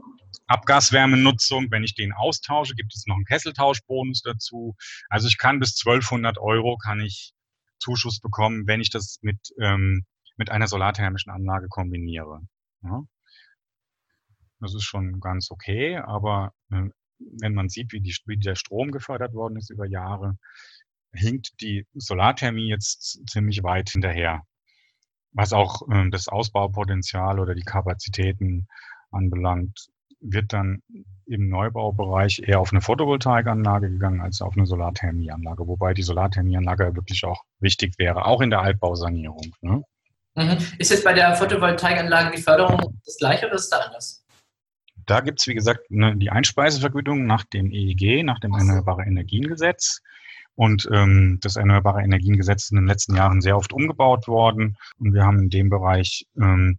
[0.48, 4.76] Abgaswärmenutzung, wenn ich den austausche, gibt es noch einen Kesseltauschbonus dazu.
[5.10, 7.34] Also ich kann bis 1200 Euro kann ich
[7.80, 10.06] Zuschuss bekommen, wenn ich das mit, ähm,
[10.38, 12.42] mit einer solarthermischen Anlage kombiniere.
[12.84, 13.02] Ja.
[14.60, 16.90] Das ist schon ganz okay, aber äh,
[17.42, 20.38] wenn man sieht, wie, die, wie der Strom gefördert worden ist über Jahre,
[21.14, 24.44] hinkt die Solarthermie jetzt ziemlich weit hinterher.
[25.32, 28.68] Was auch äh, das Ausbaupotenzial oder die Kapazitäten
[29.12, 29.90] anbelangt,
[30.22, 30.82] wird dann
[31.26, 37.24] im Neubaubereich eher auf eine Photovoltaikanlage gegangen als auf eine Solarthermieanlage, wobei die Solarthermieanlage wirklich
[37.26, 39.56] auch wichtig wäre, auch in der Altbausanierung.
[39.62, 39.84] Ne?
[40.36, 40.58] Mhm.
[40.78, 44.26] Ist jetzt bei der Photovoltaikanlage die Förderung das gleiche oder ist es da anders?
[45.06, 50.02] Da gibt es, wie gesagt, ne, die Einspeisevergütung nach dem EEG, nach dem Erneuerbare Energiengesetz.
[50.56, 54.78] Und ähm, das Erneuerbare Energiengesetz ist in den letzten Jahren sehr oft umgebaut worden.
[55.00, 56.78] Und wir haben in dem Bereich ähm,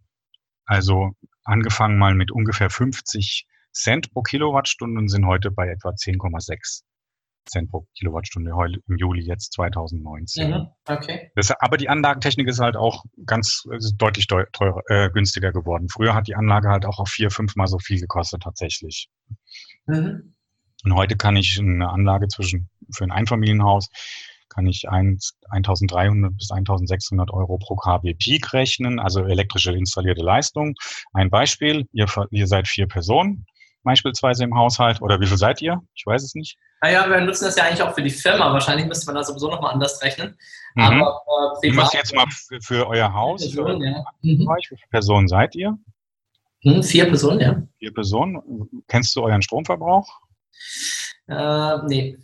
[0.70, 6.82] also angefangen mal mit ungefähr 50 Cent pro Kilowattstunde und sind heute bei etwa 10,6
[7.48, 10.50] Cent pro Kilowattstunde heute im Juli jetzt 2019.
[10.50, 11.30] Mhm, okay.
[11.34, 13.64] Das, aber die Anlagentechnik ist halt auch ganz
[13.96, 15.88] deutlich teurer, äh, günstiger geworden.
[15.88, 19.08] Früher hat die Anlage halt auch auf vier, fünfmal so viel gekostet tatsächlich.
[19.86, 20.34] Mhm.
[20.84, 23.88] Und heute kann ich eine Anlage zwischen für ein Einfamilienhaus
[24.50, 30.74] kann ich 1300 bis 1600 Euro pro kW Peak rechnen, also elektrische installierte Leistung.
[31.12, 33.46] Ein Beispiel, ihr, ihr seid vier Personen,
[33.82, 35.00] beispielsweise im Haushalt?
[35.00, 35.80] Oder wie viel seid ihr?
[35.94, 36.56] Ich weiß es nicht.
[36.82, 38.52] Naja, wir nutzen das ja eigentlich auch für die Firma.
[38.52, 40.36] Wahrscheinlich müsste man da sowieso nochmal anders rechnen.
[40.74, 40.82] Mhm.
[40.82, 41.22] Aber
[41.62, 44.04] äh, privat, jetzt mal für, für euer Haus, Personen, für, ja.
[44.22, 44.48] mhm.
[44.48, 45.78] wie viele Personen seid ihr?
[46.62, 47.62] Mhm, vier Personen, ja.
[47.78, 48.40] Vier Personen.
[48.88, 50.08] Kennst du euren Stromverbrauch?
[51.28, 52.18] Äh, nee.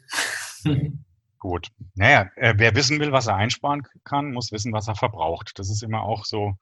[1.39, 1.69] Gut.
[1.95, 5.59] Naja, äh, wer wissen will, was er einsparen kann, muss wissen, was er verbraucht.
[5.59, 6.55] Das ist immer auch so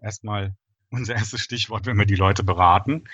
[0.00, 0.54] erstmal
[0.90, 3.04] unser erstes Stichwort, wenn wir die Leute beraten.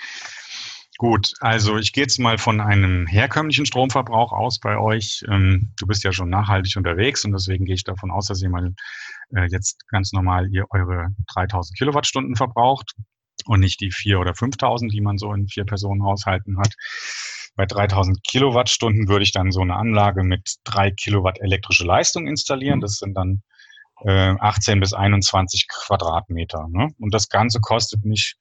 [0.97, 5.23] Gut, also ich gehe jetzt mal von einem herkömmlichen Stromverbrauch aus bei euch.
[5.27, 8.49] Ähm, du bist ja schon nachhaltig unterwegs und deswegen gehe ich davon aus, dass ihr
[8.49, 8.75] mal
[9.35, 12.93] äh, jetzt ganz normal ihr eure 3000 Kilowattstunden verbraucht
[13.45, 16.75] und nicht die 4 oder 5000, die man so in vier Personen Haushalten hat.
[17.55, 22.79] Bei 3000 Kilowattstunden würde ich dann so eine Anlage mit drei Kilowatt elektrische Leistung installieren.
[22.79, 23.43] Das sind dann
[24.03, 26.67] äh, 18 bis 21 Quadratmeter.
[26.69, 26.89] Ne?
[26.97, 28.35] Und das Ganze kostet mich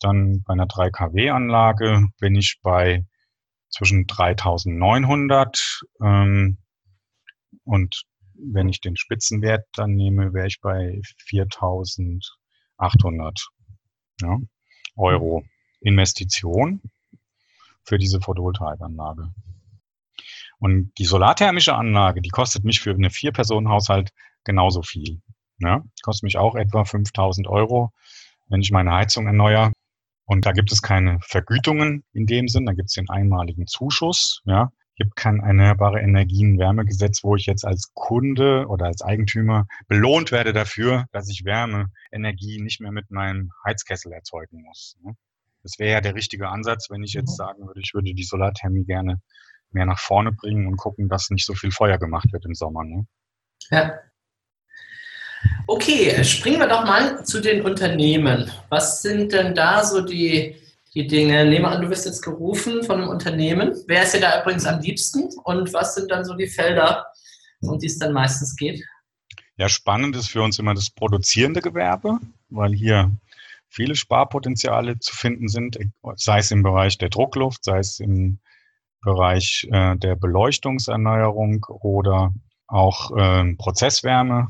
[0.00, 3.06] dann bei einer 3 kW-Anlage bin ich bei
[3.70, 6.58] zwischen 3900 ähm,
[7.64, 8.02] und
[8.34, 13.48] wenn ich den Spitzenwert dann nehme, wäre ich bei 4800
[14.20, 14.38] ja,
[14.96, 15.42] Euro
[15.80, 16.82] Investition
[17.86, 19.32] für diese Photovoltaikanlage.
[20.58, 24.10] Und die solarthermische Anlage, die kostet mich für eine Vier-Personen-Haushalt
[24.44, 25.20] genauso viel.
[25.58, 27.92] Ja, kostet mich auch etwa 5000 Euro,
[28.48, 29.72] wenn ich meine Heizung erneuere.
[30.24, 34.42] Und da gibt es keine Vergütungen in dem Sinn, da gibt es den einmaligen Zuschuss.
[34.44, 40.32] Ja, gibt kein erneuerbare Energien Wärmegesetz, wo ich jetzt als Kunde oder als Eigentümer belohnt
[40.32, 44.96] werde dafür, dass ich Wärmeenergie nicht mehr mit meinem Heizkessel erzeugen muss.
[45.02, 45.14] Ne?
[45.66, 47.44] Das wäre ja der richtige Ansatz, wenn ich jetzt mhm.
[47.44, 49.20] sagen würde, ich würde die Solarthermie gerne
[49.72, 52.84] mehr nach vorne bringen und gucken, dass nicht so viel Feuer gemacht wird im Sommer.
[52.84, 53.04] Ne?
[53.72, 53.98] Ja.
[55.66, 58.48] Okay, springen wir doch mal zu den Unternehmen.
[58.68, 60.54] Was sind denn da so die,
[60.94, 61.44] die Dinge?
[61.44, 63.74] Nehme an, du wirst jetzt gerufen von einem Unternehmen.
[63.88, 65.28] Wer ist dir da übrigens am liebsten?
[65.42, 67.06] Und was sind dann so die Felder,
[67.60, 68.84] um die es dann meistens geht?
[69.56, 73.10] Ja, spannend ist für uns immer das produzierende Gewerbe, weil hier
[73.68, 75.78] viele Sparpotenziale zu finden sind,
[76.16, 78.40] sei es im Bereich der Druckluft, sei es im
[79.02, 82.32] Bereich äh, der Beleuchtungserneuerung oder
[82.66, 84.48] auch äh, Prozesswärme.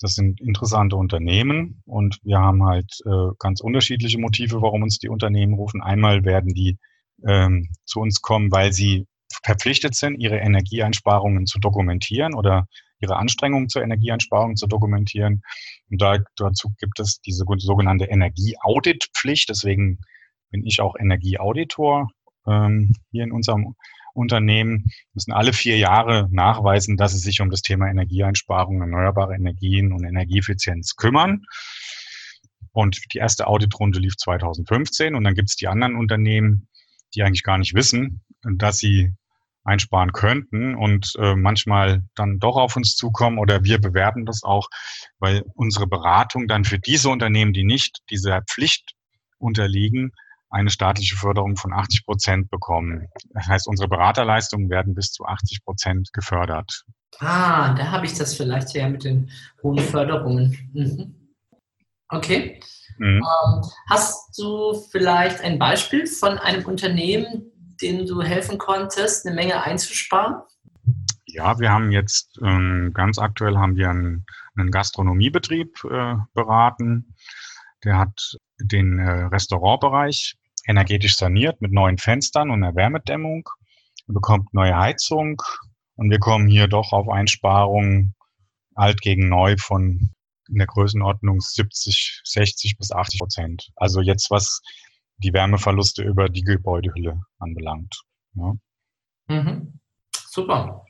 [0.00, 5.08] Das sind interessante Unternehmen und wir haben halt äh, ganz unterschiedliche Motive, warum uns die
[5.08, 5.82] Unternehmen rufen.
[5.82, 6.78] Einmal werden die
[7.26, 9.06] ähm, zu uns kommen, weil sie
[9.42, 12.66] verpflichtet sind, ihre Energieeinsparungen zu dokumentieren oder
[13.00, 15.42] ihre Anstrengungen zur Energieeinsparung zu dokumentieren.
[15.90, 19.48] Und da, dazu gibt es diese sogenannte Energieauditpflicht.
[19.48, 19.98] Deswegen
[20.50, 22.08] bin ich auch Energieauditor
[22.46, 23.74] ähm, hier in unserem
[24.14, 29.92] Unternehmen müssen alle vier Jahre nachweisen, dass sie sich um das Thema Energieeinsparung, erneuerbare Energien
[29.92, 31.44] und Energieeffizienz kümmern.
[32.72, 36.68] Und die erste Auditrunde lief 2015 und dann gibt es die anderen Unternehmen,
[37.14, 39.12] die eigentlich gar nicht wissen, dass sie
[39.68, 44.68] einsparen könnten und äh, manchmal dann doch auf uns zukommen oder wir bewerten das auch,
[45.18, 48.94] weil unsere Beratung dann für diese Unternehmen, die nicht dieser Pflicht
[49.38, 50.12] unterliegen,
[50.50, 53.08] eine staatliche Förderung von 80 Prozent bekommen.
[53.30, 56.84] Das heißt, unsere Beraterleistungen werden bis zu 80 Prozent gefördert.
[57.18, 59.30] Ah, da habe ich das vielleicht ja mit den
[59.62, 60.70] hohen Förderungen.
[60.72, 61.14] Mhm.
[62.08, 62.60] Okay.
[62.98, 63.22] Mhm.
[63.22, 69.62] Ähm, hast du vielleicht ein Beispiel von einem Unternehmen, dem du helfen konntest, eine Menge
[69.62, 70.42] einzusparen?
[71.26, 74.24] Ja, wir haben jetzt ähm, ganz aktuell haben wir einen,
[74.56, 77.14] einen Gastronomiebetrieb äh, beraten.
[77.84, 80.36] Der hat den äh, Restaurantbereich
[80.66, 83.48] energetisch saniert mit neuen Fenstern und einer Wärmedämmung,
[84.06, 85.40] er bekommt neue Heizung
[85.96, 88.14] und wir kommen hier doch auf Einsparungen
[88.74, 90.10] alt gegen neu von
[90.48, 93.70] in der Größenordnung 70, 60 bis 80 Prozent.
[93.76, 94.62] Also jetzt was
[95.18, 97.94] die Wärmeverluste über die Gebäudehülle anbelangt.
[98.34, 98.54] Ja.
[99.28, 99.80] Mhm.
[100.12, 100.84] Super.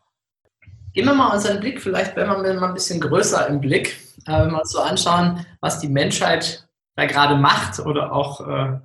[0.93, 4.41] Gehen wir mal unseren Blick, vielleicht wenn wir mal ein bisschen größer im Blick, äh,
[4.41, 8.79] wenn wir uns so anschauen, was die Menschheit da gerade macht oder auch äh,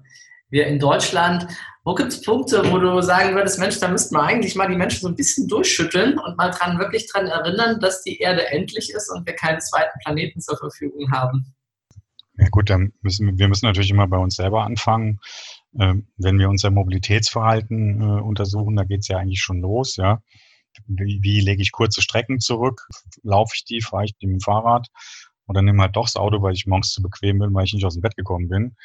[0.49, 1.47] wir in Deutschland.
[1.84, 4.77] Wo gibt es Punkte, wo du sagen würdest, Mensch, da müssten wir eigentlich mal die
[4.77, 8.91] Menschen so ein bisschen durchschütteln und mal dran, wirklich daran erinnern, dass die Erde endlich
[8.91, 11.53] ist und wir keinen zweiten Planeten zur Verfügung haben?
[12.38, 15.19] Ja gut, dann müssen wir müssen natürlich immer bei uns selber anfangen.
[15.80, 20.22] Ähm, wenn wir unser Mobilitätsverhalten äh, untersuchen, da geht es ja eigentlich schon los, ja.
[20.88, 22.88] Wie, wie lege ich kurze Strecken zurück?
[23.22, 24.88] Laufe ich die, fahre ich die mit dem Fahrrad?
[25.48, 27.86] Oder nehme halt doch das Auto, weil ich morgens zu bequem bin, weil ich nicht
[27.86, 28.76] aus dem Bett gekommen bin.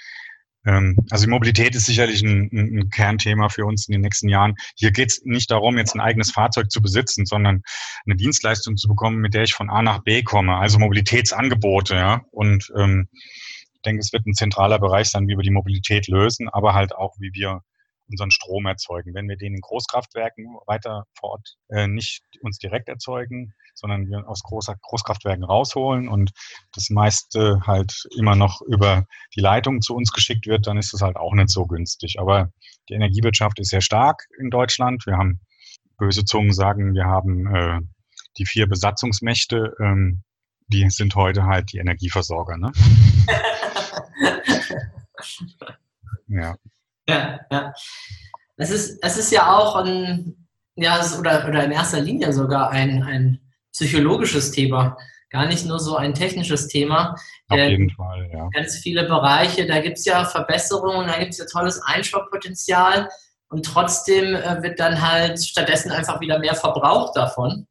[0.66, 4.54] Ähm, also die Mobilität ist sicherlich ein, ein, Kernthema für uns in den nächsten Jahren.
[4.76, 7.62] Hier geht es nicht darum, jetzt ein eigenes Fahrzeug zu besitzen, sondern
[8.06, 10.56] eine Dienstleistung zu bekommen, mit der ich von A nach B komme.
[10.56, 12.22] Also Mobilitätsangebote, ja.
[12.30, 16.48] Und ähm, ich denke, es wird ein zentraler Bereich sein, wie wir die Mobilität lösen,
[16.48, 17.62] aber halt auch, wie wir
[18.10, 19.14] unseren Strom erzeugen.
[19.14, 24.28] Wenn wir den in Großkraftwerken weiter vor Ort äh, nicht uns direkt erzeugen, sondern wir
[24.28, 26.32] aus Groß Großkraftwerken rausholen und
[26.72, 31.00] das meiste halt immer noch über die Leitung zu uns geschickt wird, dann ist es
[31.00, 32.16] halt auch nicht so günstig.
[32.18, 32.50] Aber
[32.88, 35.06] die Energiewirtschaft ist sehr stark in Deutschland.
[35.06, 35.40] Wir haben
[35.96, 37.80] böse Zungen sagen, wir haben äh,
[38.38, 40.22] die vier Besatzungsmächte, ähm,
[40.68, 42.56] die sind heute halt die Energieversorger.
[42.56, 42.72] Ne?
[46.28, 46.56] Ja.
[47.08, 47.72] Ja, ja.
[48.56, 53.02] Es ist, es ist ja auch ein, ja, oder, oder in erster Linie sogar ein,
[53.02, 53.40] ein
[53.72, 54.96] psychologisches Thema,
[55.30, 57.14] gar nicht nur so ein technisches Thema.
[57.48, 58.48] Auf jeden Fall, ja.
[58.52, 63.08] Ganz viele Bereiche, da gibt es ja Verbesserungen, da gibt es ja tolles Einsparpotenzial
[63.48, 67.66] und trotzdem äh, wird dann halt stattdessen einfach wieder mehr verbraucht davon.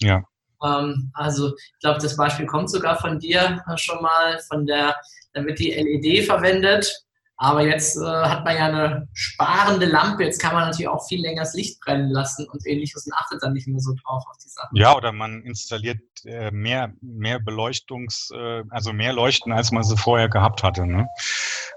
[0.00, 0.22] Ja.
[0.62, 4.96] Ähm, also ich glaube, das Beispiel kommt sogar von dir äh, schon mal, von der,
[5.32, 7.05] da wird die LED verwendet
[7.38, 11.20] aber jetzt äh, hat man ja eine sparende Lampe, jetzt kann man natürlich auch viel
[11.20, 14.36] länger das Licht brennen lassen und ähnliches und achtet dann nicht mehr so drauf auf
[14.42, 14.76] die Sachen.
[14.76, 19.96] Ja, oder man installiert äh, mehr, mehr Beleuchtungs-, äh, also mehr Leuchten, als man sie
[19.96, 20.86] vorher gehabt hatte.
[20.86, 21.06] Ne?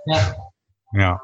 [0.06, 0.36] Ja.
[0.94, 1.22] Ja.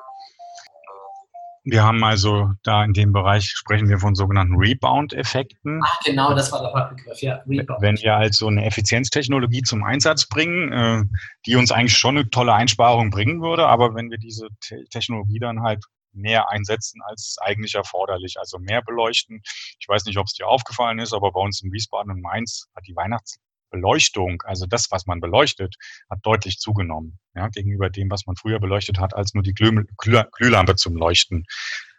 [1.65, 5.81] Wir haben also da in dem Bereich sprechen wir von sogenannten Rebound-Effekten.
[5.83, 7.41] Ach, genau, das war der Fachbegriff, ja.
[7.47, 7.81] Rebound.
[7.81, 11.03] Wenn wir also eine Effizienztechnologie zum Einsatz bringen, äh,
[11.47, 15.39] die uns eigentlich schon eine tolle Einsparung bringen würde, aber wenn wir diese Te Technologie
[15.39, 19.41] dann halt mehr einsetzen als eigentlich erforderlich, also mehr beleuchten.
[19.79, 22.67] Ich weiß nicht, ob es dir aufgefallen ist, aber bei uns in Wiesbaden und Mainz
[22.75, 23.37] hat die Weihnachts
[23.69, 25.75] Beleuchtung, also das, was man beleuchtet,
[26.09, 29.83] hat deutlich zugenommen, ja, gegenüber dem, was man früher beleuchtet hat, als nur die Glüh
[29.97, 31.45] Glühlampe zum Leuchten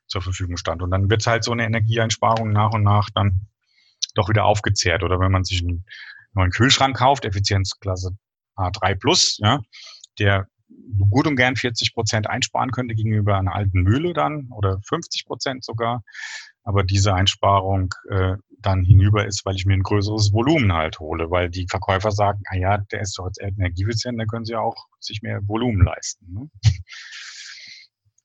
[0.07, 0.83] zur Verfügung stand.
[0.83, 3.48] Und dann wird halt so eine Energieeinsparung nach und nach dann
[4.14, 5.02] doch wieder aufgezehrt.
[5.02, 5.85] Oder wenn man sich einen
[6.33, 8.16] neuen Kühlschrank kauft, Effizienzklasse
[8.57, 9.61] A3 Plus, ja,
[10.18, 10.48] der
[11.11, 15.64] gut und gern 40 Prozent einsparen könnte gegenüber einer alten Mühle dann oder 50 Prozent
[15.64, 16.02] sogar.
[16.64, 21.31] Aber diese Einsparung äh, dann hinüber ist, weil ich mir ein größeres Volumen halt hole,
[21.31, 24.87] weil die Verkäufer sagen, ah ja, der ist doch jetzt energieeffizient, dann können sie auch
[25.00, 26.26] sich mehr Volumen leisten.
[26.33, 26.50] Ne?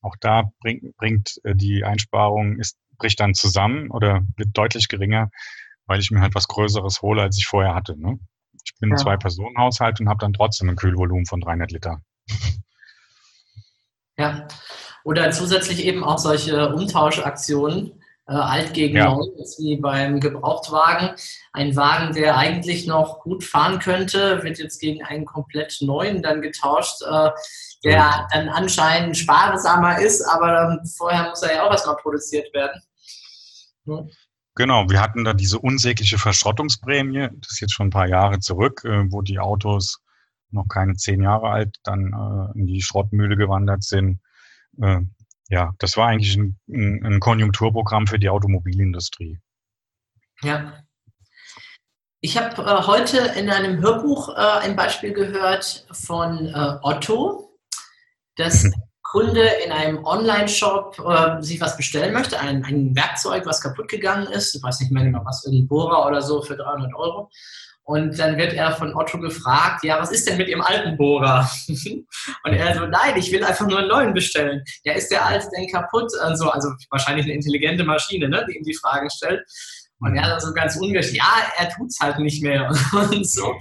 [0.04, 5.30] Auch da bringt, bringt äh, die Einsparung, ist, bricht dann zusammen oder wird deutlich geringer,
[5.86, 7.95] weil ich mir halt was Größeres hole, als ich vorher hatte.
[7.99, 8.19] Ne?
[8.65, 8.95] Ich bin ja.
[8.95, 12.01] zwei Personenhaushalt und habe dann trotzdem ein Kühlvolumen von 300 Liter.
[14.17, 14.47] Ja,
[15.04, 18.01] oder zusätzlich eben auch solche Umtauschaktionen,
[18.32, 19.13] äh, alt gegen ja.
[19.13, 21.15] neu, ist wie beim Gebrauchtwagen.
[21.52, 26.41] Ein Wagen, der eigentlich noch gut fahren könnte, wird jetzt gegen einen komplett neuen dann
[26.41, 27.30] getauscht, äh,
[27.84, 32.82] der dann anscheinend sparsamer ist, aber vorher muss er ja auch erstmal produziert werden.
[33.86, 34.10] Hm.
[34.56, 38.84] Genau, wir hatten da diese unsägliche Verschrottungsprämie, das ist jetzt schon ein paar Jahre zurück,
[38.86, 40.00] äh, wo die Autos
[40.52, 44.20] noch keine zehn Jahre alt dann äh, in die Schrottmühle gewandert sind.
[45.52, 49.38] Ja, das war eigentlich ein, ein Konjunkturprogramm für die Automobilindustrie.
[50.42, 50.82] Ja.
[52.22, 57.58] Ich habe äh, heute in einem Hörbuch äh, ein Beispiel gehört von äh, Otto,
[58.38, 58.74] dass mhm.
[59.02, 64.28] Kunde in einem Online-Shop äh, sich was bestellen möchte, ein, ein Werkzeug, was kaputt gegangen
[64.28, 67.30] ist, ich weiß nicht mehr genau was, irgendein Bohrer oder so für 300 Euro.
[67.84, 71.50] Und dann wird er von Otto gefragt, ja, was ist denn mit Ihrem alten Bohrer?
[71.67, 74.63] und er so, nein, ich will einfach nur einen neuen bestellen.
[74.84, 76.12] Ja, ist der alte denn kaputt?
[76.22, 79.41] Also, also wahrscheinlich eine intelligente Maschine, ne, die ihm die Fragen stellt.
[80.00, 83.54] Und er dann so ganz ungeschickt, ja, er tut's halt nicht mehr und so.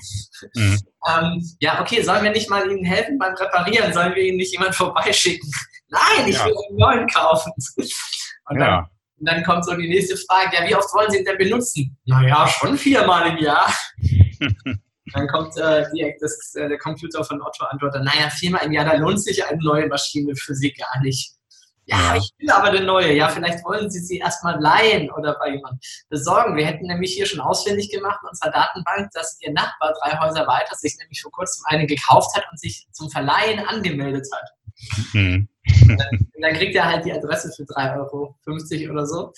[0.55, 0.79] Mhm.
[1.07, 3.93] Ähm, ja, okay, sollen wir nicht mal Ihnen helfen beim Reparieren?
[3.93, 5.51] Sollen wir Ihnen nicht jemand vorbeischicken?
[5.89, 6.47] Nein, ich ja.
[6.47, 7.53] will einen neuen kaufen.
[8.47, 8.89] Und ja.
[9.21, 11.97] Und dann kommt so die nächste Frage, ja, wie oft wollen Sie ihn denn benutzen?
[12.07, 13.73] Naja, schon viermal im Jahr.
[15.13, 18.87] dann kommt äh, direkt das, äh, der Computer von Otto antwortet, naja, viermal im Jahr,
[18.87, 21.35] da lohnt sich eine neue Maschine für Sie gar nicht.
[21.85, 23.13] Ja, ich will aber eine neue.
[23.15, 26.57] Ja, vielleicht wollen Sie sie erstmal leihen oder bei jemandem besorgen.
[26.57, 30.47] Wir hätten nämlich hier schon ausfindig gemacht in unserer Datenbank, dass Ihr Nachbar drei Häuser
[30.47, 34.51] weiter sich nämlich vor kurzem eine gekauft hat und sich zum Verleihen angemeldet hat.
[35.13, 35.49] Mhm.
[35.89, 35.99] Und
[36.43, 39.33] dann, kriegt er halt die Adresse für 3,50 Euro oder so.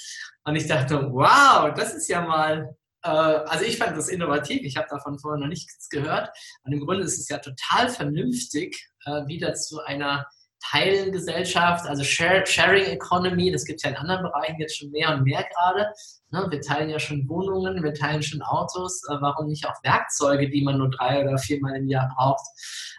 [0.45, 4.62] Und ich dachte, wow, das ist ja mal, äh, also ich fand das innovativ.
[4.62, 6.31] Ich habe davon vorher noch nichts gehört.
[6.64, 10.27] Und im Grunde ist es ja total vernünftig, äh, wieder zu einer
[10.64, 15.25] Teilengesellschaft, also Sharing Economy, das gibt es ja in anderen Bereichen jetzt schon mehr und
[15.25, 15.92] mehr gerade.
[16.31, 16.47] Ne?
[16.51, 20.62] Wir teilen ja schon Wohnungen, wir teilen schon Autos, äh, warum nicht auch Werkzeuge, die
[20.62, 22.47] man nur drei oder viermal im Jahr braucht?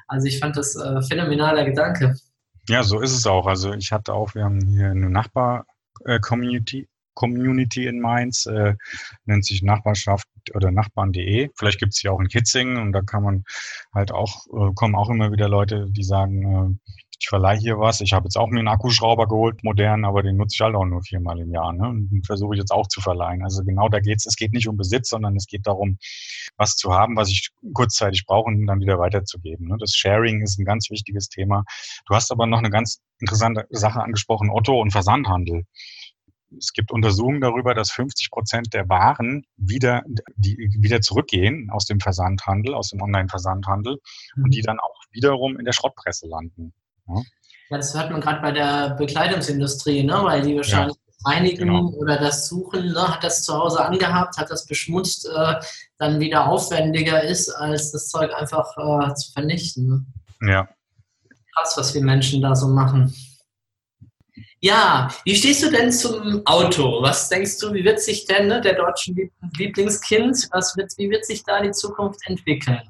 [0.07, 2.13] Also ich fand das phänomenaler Gedanke.
[2.69, 3.47] Ja, so ist es auch.
[3.47, 8.75] Also ich hatte auch, wir haben hier eine Nachbar-Community Community in Mainz, äh,
[9.25, 11.49] nennt sich Nachbarschaft oder Nachbarn.de.
[11.55, 13.43] Vielleicht gibt es hier auch in Kitzingen und da kann man
[13.93, 18.01] halt auch, äh, kommen auch immer wieder Leute, die sagen, äh, ich verleihe hier was.
[18.01, 20.83] Ich habe jetzt auch mir einen Akkuschrauber geholt, modern, aber den nutze ich halt auch
[20.83, 21.71] nur viermal im Jahr.
[21.71, 21.87] Ne?
[21.87, 23.43] Und den versuche ich jetzt auch zu verleihen.
[23.43, 24.25] Also genau da geht's.
[24.25, 25.97] Es geht nicht um Besitz, sondern es geht darum,
[26.57, 29.69] was zu haben, was ich kurzzeitig brauche und dann wieder weiterzugeben.
[29.69, 29.77] Ne?
[29.79, 31.63] Das Sharing ist ein ganz wichtiges Thema.
[32.07, 35.63] Du hast aber noch eine ganz interessante Sache angesprochen, Otto und Versandhandel
[36.57, 40.03] es gibt Untersuchungen darüber, dass 50 Prozent der Waren wieder,
[40.35, 43.97] die, wieder zurückgehen aus dem Versandhandel, aus dem Online-Versandhandel
[44.35, 44.43] mhm.
[44.43, 46.73] und die dann auch wiederum in der Schrottpresse landen.
[47.07, 47.21] Ja.
[47.69, 50.19] Ja, das hört man gerade bei der Bekleidungsindustrie, ne?
[50.21, 51.89] weil die wahrscheinlich ja, reinigen genau.
[51.97, 53.07] oder das suchen, ne?
[53.07, 55.55] hat das zu Hause angehabt, hat das beschmutzt, äh,
[55.97, 59.87] dann wieder aufwendiger ist, als das Zeug einfach äh, zu vernichten.
[60.39, 60.51] Ne?
[60.51, 60.69] Ja.
[61.55, 63.13] Krass, was wir Menschen da so machen.
[64.59, 67.01] Ja, wie stehst du denn zum Auto?
[67.01, 71.25] Was denkst du, wie wird sich denn ne, der deutschen Lieblingskind, was wird, wie wird
[71.25, 72.81] sich da die Zukunft entwickeln?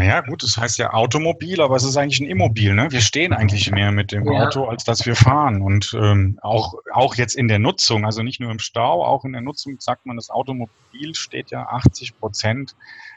[0.00, 2.72] Naja, gut, das heißt ja Automobil, aber es ist eigentlich ein Immobil.
[2.72, 2.90] Ne?
[2.90, 4.46] Wir stehen eigentlich mehr mit dem ja.
[4.46, 5.60] Auto, als dass wir fahren.
[5.60, 9.32] Und ähm, auch, auch jetzt in der Nutzung, also nicht nur im Stau, auch in
[9.32, 12.76] der Nutzung sagt man, das Automobil steht ja 80 Prozent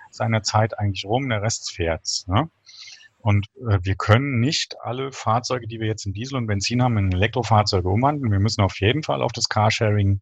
[0.10, 2.26] seiner Zeit eigentlich rum, der Rest fährt.
[2.28, 2.50] Ne?
[3.20, 6.98] Und äh, wir können nicht alle Fahrzeuge, die wir jetzt in Diesel und Benzin haben,
[6.98, 8.30] in Elektrofahrzeuge umwandeln.
[8.30, 10.20] Wir müssen auf jeden Fall auf das Carsharing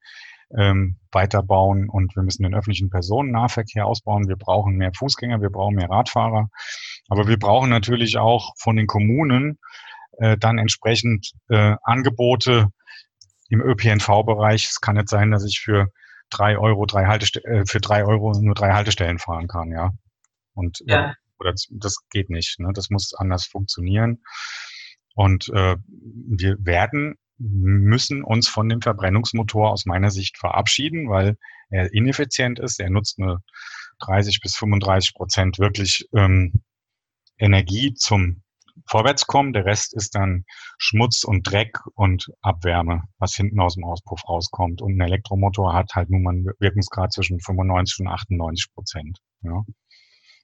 [0.57, 4.27] ähm, weiterbauen und wir müssen den öffentlichen Personennahverkehr ausbauen.
[4.27, 6.49] Wir brauchen mehr Fußgänger, wir brauchen mehr Radfahrer.
[7.09, 9.59] Aber wir brauchen natürlich auch von den Kommunen
[10.17, 12.69] äh, dann entsprechend äh, Angebote
[13.49, 14.69] im ÖPNV-Bereich.
[14.69, 15.87] Es kann nicht sein, dass ich für
[16.29, 19.91] drei Euro drei Haltest äh, für drei Euro nur drei Haltestellen fahren kann, ja.
[20.53, 21.13] Und äh, ja.
[21.41, 22.59] Oder das geht nicht.
[22.59, 22.71] Ne?
[22.73, 24.21] Das muss anders funktionieren.
[25.15, 31.37] Und äh, wir werden müssen uns von dem Verbrennungsmotor aus meiner Sicht verabschieden, weil
[31.69, 32.79] er ineffizient ist.
[32.79, 33.39] Er nutzt eine
[33.99, 36.63] 30 bis 35 Prozent wirklich ähm,
[37.37, 38.43] Energie zum
[38.85, 39.53] Vorwärtskommen.
[39.53, 40.45] Der Rest ist dann
[40.77, 44.81] Schmutz und Dreck und Abwärme, was hinten aus dem Auspuff rauskommt.
[44.81, 49.19] Und ein Elektromotor hat halt nun mal einen Wirkungsgrad zwischen 95 und 98 Prozent.
[49.41, 49.63] Ja.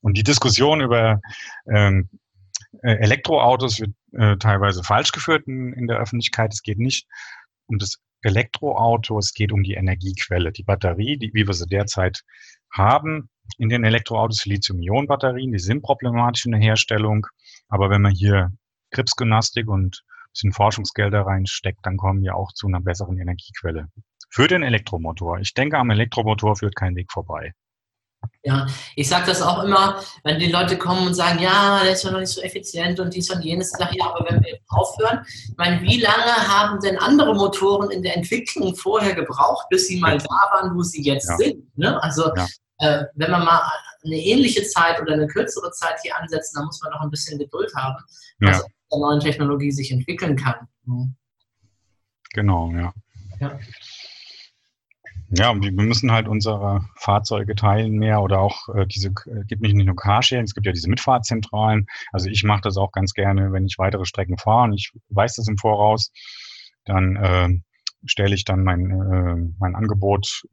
[0.01, 1.19] Und die Diskussion über
[1.71, 2.09] ähm,
[2.81, 6.53] äh, Elektroautos wird äh, teilweise falsch geführt in, in der Öffentlichkeit.
[6.53, 7.07] Es geht nicht
[7.67, 10.51] um das Elektroauto, es geht um die Energiequelle.
[10.51, 12.21] Die Batterie, die, wie wir sie derzeit
[12.71, 17.27] haben in den Elektroautos, Lithium-Ionen-Batterien, die sind problematisch in der Herstellung.
[17.69, 18.51] Aber wenn man hier
[18.91, 23.87] Krebsgymnastik und ein bisschen Forschungsgelder reinsteckt, dann kommen wir auch zu einer besseren Energiequelle.
[24.29, 25.39] Für den Elektromotor.
[25.39, 27.53] Ich denke, am Elektromotor führt kein Weg vorbei.
[28.47, 32.05] Ja, ich sage das auch immer, wenn die Leute kommen und sagen, ja, der ist
[32.05, 33.73] ja noch nicht so effizient und dies und jenes.
[33.73, 37.91] Ich sage, ja, aber wenn wir aufhören, ich meine, wie lange haben denn andere Motoren
[37.91, 41.35] in der Entwicklung vorher gebraucht, bis sie mal da waren, wo sie jetzt ja.
[41.35, 41.77] sind?
[41.77, 42.01] Ne?
[42.01, 42.47] Also, ja.
[42.77, 43.61] äh, wenn man mal
[44.05, 47.37] eine ähnliche Zeit oder eine kürzere Zeit hier ansetzt, dann muss man noch ein bisschen
[47.37, 48.01] Geduld haben,
[48.39, 48.47] ja.
[48.47, 50.69] was der neuen Technologie sich entwickeln kann.
[50.85, 51.15] Mhm.
[52.31, 52.93] Genau, ja.
[53.41, 53.59] ja.
[55.29, 59.75] Ja, wir müssen halt unsere Fahrzeuge teilen mehr oder auch äh, diese, äh, gibt nicht
[59.75, 61.85] nur Carsharing, es gibt ja diese Mitfahrzentralen.
[62.13, 65.35] Also ich mache das auch ganz gerne, wenn ich weitere Strecken fahre und ich weiß
[65.35, 66.11] das im Voraus,
[66.85, 67.49] dann äh,
[68.05, 70.43] stelle ich dann mein, äh, mein Angebot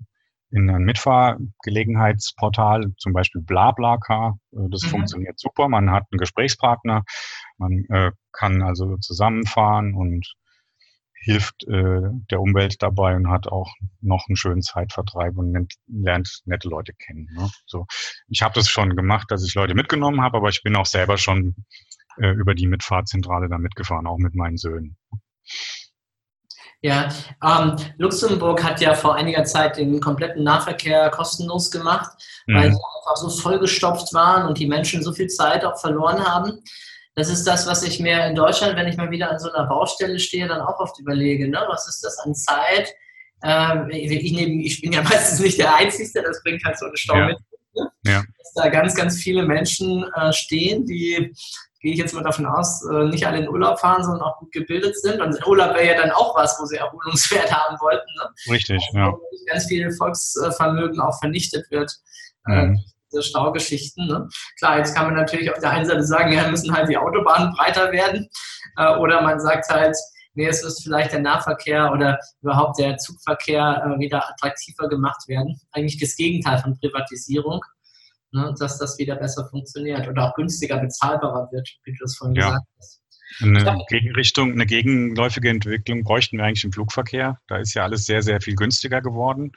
[0.51, 4.39] in ein Mitfahrgelegenheitsportal, zum Beispiel BlaBlaCar.
[4.53, 4.89] Äh, das mhm.
[4.89, 5.69] funktioniert super.
[5.69, 7.05] Man hat einen Gesprächspartner,
[7.59, 10.35] man äh, kann also zusammenfahren und
[11.25, 16.41] hilft äh, der Umwelt dabei und hat auch noch einen schönen Zeitvertreib und nennt, lernt
[16.45, 17.29] nette Leute kennen.
[17.35, 17.51] Ne?
[17.67, 17.87] So,
[18.29, 21.17] ich habe das schon gemacht, dass ich Leute mitgenommen habe, aber ich bin auch selber
[21.17, 21.55] schon
[22.19, 24.97] äh, über die Mitfahrzentrale da mitgefahren, auch mit meinen Söhnen.
[26.83, 27.09] Ja,
[27.43, 32.11] ähm, Luxemburg hat ja vor einiger Zeit den kompletten Nahverkehr kostenlos gemacht,
[32.47, 32.75] weil mhm.
[32.75, 36.61] sie einfach so vollgestopft waren und die Menschen so viel Zeit auch verloren haben.
[37.17, 39.69] Das ist das, was ich mir in Deutschland, wenn ich mal wieder an so einer
[39.69, 41.49] Baustelle stehe, dann auch oft überlege.
[41.49, 41.63] Ne?
[41.69, 42.93] Was ist das an Zeit?
[43.45, 46.97] Ähm, ich, nehm, ich, bin ja meistens nicht der Einzige, das bringt halt so eine
[46.97, 47.27] Stau ja.
[47.27, 47.39] mit.
[47.75, 47.91] Ne?
[48.07, 48.25] Ja.
[48.39, 51.33] Dass da ganz, ganz viele Menschen äh, stehen, die,
[51.81, 54.51] gehe ich jetzt mal davon aus, äh, nicht alle in Urlaub fahren, sondern auch gut
[54.51, 55.21] gebildet sind.
[55.21, 58.09] Und Urlaub wäre ja dann auch was, wo sie Erholungswert haben wollten.
[58.19, 58.55] Ne?
[58.55, 59.15] Richtig, also, ja.
[59.47, 61.93] Ganz viel Volksvermögen auch vernichtet wird.
[62.49, 64.07] Äh, mhm diese Staugeschichten.
[64.07, 64.29] Ne?
[64.59, 67.53] Klar, jetzt kann man natürlich auf der einen Seite sagen, ja, müssen halt die Autobahnen
[67.55, 68.29] breiter werden.
[68.77, 69.97] Äh, oder man sagt halt,
[70.35, 75.61] nee, es muss vielleicht der Nahverkehr oder überhaupt der Zugverkehr äh, wieder attraktiver gemacht werden.
[75.73, 77.61] Eigentlich das Gegenteil von Privatisierung,
[78.33, 78.55] ne?
[78.59, 82.47] dass das wieder besser funktioniert oder auch günstiger bezahlbarer wird, wie du das vorhin ja.
[82.47, 83.04] gesagt hast.
[83.41, 87.41] Eine Gegenrichtung, eine gegenläufige Entwicklung bräuchten wir eigentlich im Flugverkehr.
[87.49, 89.53] Da ist ja alles sehr, sehr viel günstiger geworden.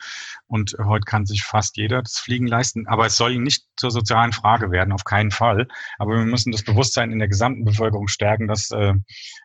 [0.48, 2.88] Und heute kann sich fast jeder das Fliegen leisten.
[2.88, 5.67] Aber es soll nicht zur sozialen Frage werden, auf keinen Fall.
[6.00, 8.94] Aber wir müssen das Bewusstsein in der gesamten Bevölkerung stärken, dass äh,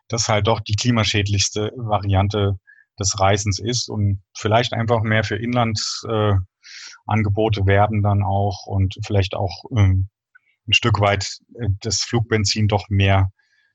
[0.07, 2.57] das halt doch die klimaschädlichste Variante
[2.99, 9.35] des Reisens ist und vielleicht einfach mehr für Inlandsangebote äh, werden dann auch und vielleicht
[9.35, 10.09] auch ähm,
[10.67, 13.31] ein Stück weit äh, das Flugbenzin doch mehr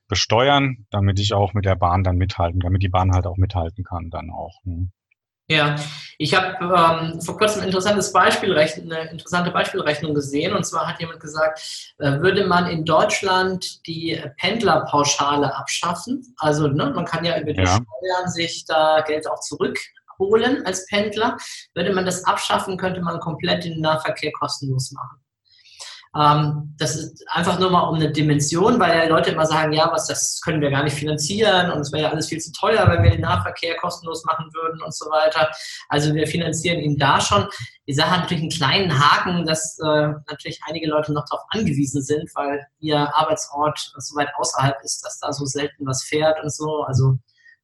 [0.08, 3.84] besteuern, damit ich auch mit der Bahn dann mithalten, damit die Bahn halt auch mithalten
[3.84, 4.60] kann dann auch.
[4.64, 4.90] Ne?
[5.50, 5.76] Ja,
[6.18, 10.54] ich habe ähm, vor kurzem ein interessantes Beispiel, eine interessante Beispielrechnung gesehen.
[10.54, 16.92] Und zwar hat jemand gesagt, äh, würde man in Deutschland die Pendlerpauschale abschaffen, also ne,
[16.94, 17.66] man kann ja über die ja.
[17.66, 21.38] Steuern sich da Geld auch zurückholen als Pendler,
[21.74, 25.18] würde man das abschaffen, könnte man komplett den Nahverkehr kostenlos machen.
[26.16, 29.90] Ähm, das ist einfach nur mal um eine Dimension, weil ja Leute immer sagen, ja,
[29.92, 32.88] was, das können wir gar nicht finanzieren und es wäre ja alles viel zu teuer,
[32.88, 35.50] wenn wir den Nahverkehr kostenlos machen würden und so weiter.
[35.88, 37.46] Also wir finanzieren ihn da schon.
[37.86, 42.02] Die Sache hat natürlich einen kleinen Haken, dass äh, natürlich einige Leute noch darauf angewiesen
[42.02, 46.52] sind, weil ihr Arbeitsort so weit außerhalb ist, dass da so selten was fährt und
[46.52, 46.82] so.
[46.82, 47.18] Also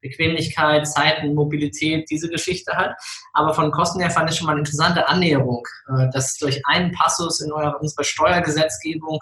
[0.07, 2.95] Bequemlichkeit, Zeiten, Mobilität, diese Geschichte hat.
[3.33, 6.91] Aber von Kosten her fand ich schon mal eine interessante Annäherung, äh, dass durch einen
[6.91, 9.19] Passus in unserer Steuergesetzgebung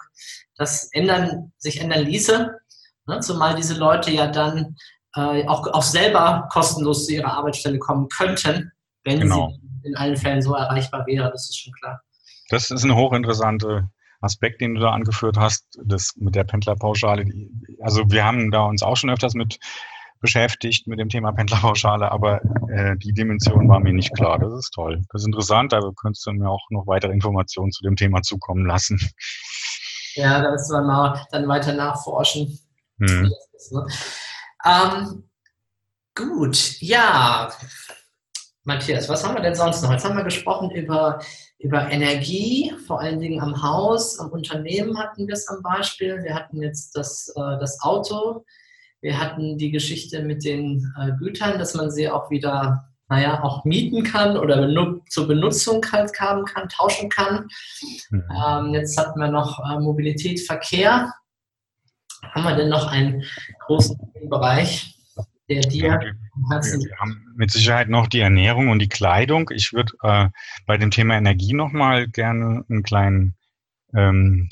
[0.56, 2.50] das ändern, sich ändern ließe.
[3.06, 4.76] Ne, zumal diese Leute ja dann
[5.14, 8.72] äh, auch, auch selber kostenlos zu ihrer Arbeitsstelle kommen könnten,
[9.04, 9.50] wenn genau.
[9.50, 11.30] sie in allen Fällen so erreichbar wäre.
[11.30, 12.00] Das ist schon klar.
[12.48, 13.88] Das ist ein hochinteressante
[14.20, 17.26] Aspekt, den du da angeführt hast, das mit der Pendlerpauschale.
[17.80, 19.58] Also wir haben da uns auch schon öfters mit
[20.24, 24.38] beschäftigt mit dem Thema Pendlerpauschale, aber äh, die Dimension war mir nicht klar.
[24.38, 25.02] Das ist toll.
[25.12, 28.64] Das ist interessant, da könntest du mir auch noch weitere Informationen zu dem Thema zukommen
[28.64, 28.98] lassen.
[30.14, 32.58] Ja, da müssen wir mal dann weiter nachforschen.
[33.00, 33.30] Hm.
[33.52, 33.86] Ist, ne?
[34.64, 35.28] ähm,
[36.14, 37.50] gut, ja.
[38.62, 39.92] Matthias, was haben wir denn sonst noch?
[39.92, 41.18] Jetzt haben wir gesprochen über,
[41.58, 46.22] über Energie, vor allen Dingen am Haus, am Unternehmen hatten wir es am Beispiel.
[46.22, 48.46] Wir hatten jetzt das, äh, das Auto,
[49.04, 53.66] wir hatten die Geschichte mit den äh, Gütern, dass man sie auch wieder, naja, auch
[53.66, 57.46] mieten kann oder benu zur Benutzung halt haben kann, tauschen kann.
[58.08, 58.24] Mhm.
[58.30, 61.12] Ähm, jetzt hatten wir noch äh, Mobilität, Verkehr.
[62.32, 63.22] Haben wir denn noch einen
[63.66, 63.98] großen
[64.30, 64.98] Bereich,
[65.50, 66.00] der dir
[66.50, 69.50] Herzen wir haben mit Sicherheit noch die Ernährung und die Kleidung.
[69.52, 70.28] Ich würde äh,
[70.66, 73.36] bei dem Thema Energie nochmal gerne einen kleinen
[73.94, 74.48] ähm,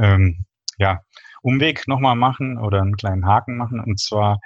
[0.00, 0.44] ähm,
[0.78, 1.02] ja,
[1.42, 3.80] Umweg nochmal machen oder einen kleinen Haken machen.
[3.80, 4.40] Und zwar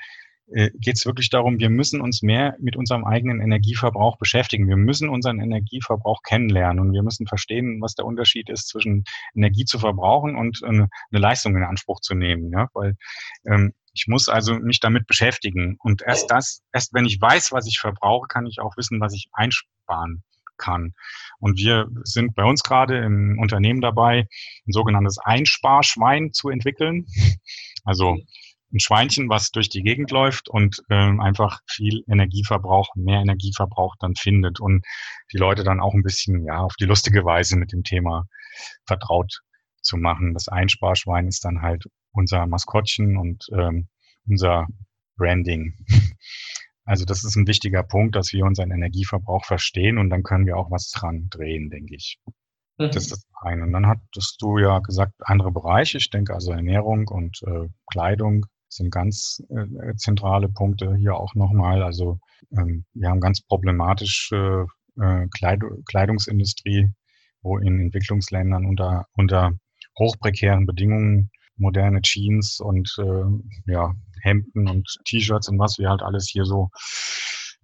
[0.49, 4.69] äh, geht es wirklich darum, wir müssen uns mehr mit unserem eigenen Energieverbrauch beschäftigen.
[4.69, 9.65] Wir müssen unseren Energieverbrauch kennenlernen und wir müssen verstehen, was der Unterschied ist zwischen Energie
[9.65, 12.51] zu verbrauchen und äh, eine Leistung in Anspruch zu nehmen.
[12.53, 12.69] Ja?
[12.75, 12.97] Weil
[13.45, 15.79] ähm, ich muss also mich damit beschäftigen.
[15.81, 19.15] Und erst das, erst wenn ich weiß, was ich verbrauche, kann ich auch wissen, was
[19.15, 20.23] ich einsparen
[20.57, 20.95] kann.
[21.39, 24.27] Und wir sind bei uns gerade im Unternehmen dabei,
[24.67, 27.07] ein sogenanntes Einsparschwein zu entwickeln.
[27.85, 28.17] Also
[28.73, 34.17] ein Schweinchen, was durch die Gegend läuft und ähm, einfach viel Energieverbrauch, mehr Energieverbrauch dann
[34.17, 34.85] findet und
[35.33, 38.27] die Leute dann auch ein bisschen ja auf die lustige Weise mit dem Thema
[38.85, 39.41] vertraut
[39.83, 40.35] zu machen.
[40.35, 43.89] Das Einsparschwein ist dann halt unser Maskottchen und ähm,
[44.27, 44.67] unser
[45.17, 45.75] Branding.
[46.87, 50.57] Also das ist ein wichtiger Punkt, dass wir unseren Energieverbrauch verstehen und dann können wir
[50.57, 52.19] auch was dran drehen, denke ich.
[52.79, 52.87] Mhm.
[52.93, 53.65] Das ist das eine.
[53.65, 55.99] Und dann hattest du ja gesagt, andere Bereiche.
[55.99, 61.83] Ich denke also Ernährung und äh, Kleidung sind ganz äh, zentrale Punkte hier auch nochmal.
[61.83, 62.21] Also
[62.57, 64.67] ähm, wir haben ganz problematische
[65.01, 66.91] äh, Kleid Kleidungsindustrie,
[67.43, 69.53] wo in Entwicklungsländern unter, unter
[69.99, 76.29] hochprekären Bedingungen moderne Jeans und äh, ja, Hemden und T-Shirts und was wir halt alles
[76.29, 76.71] hier so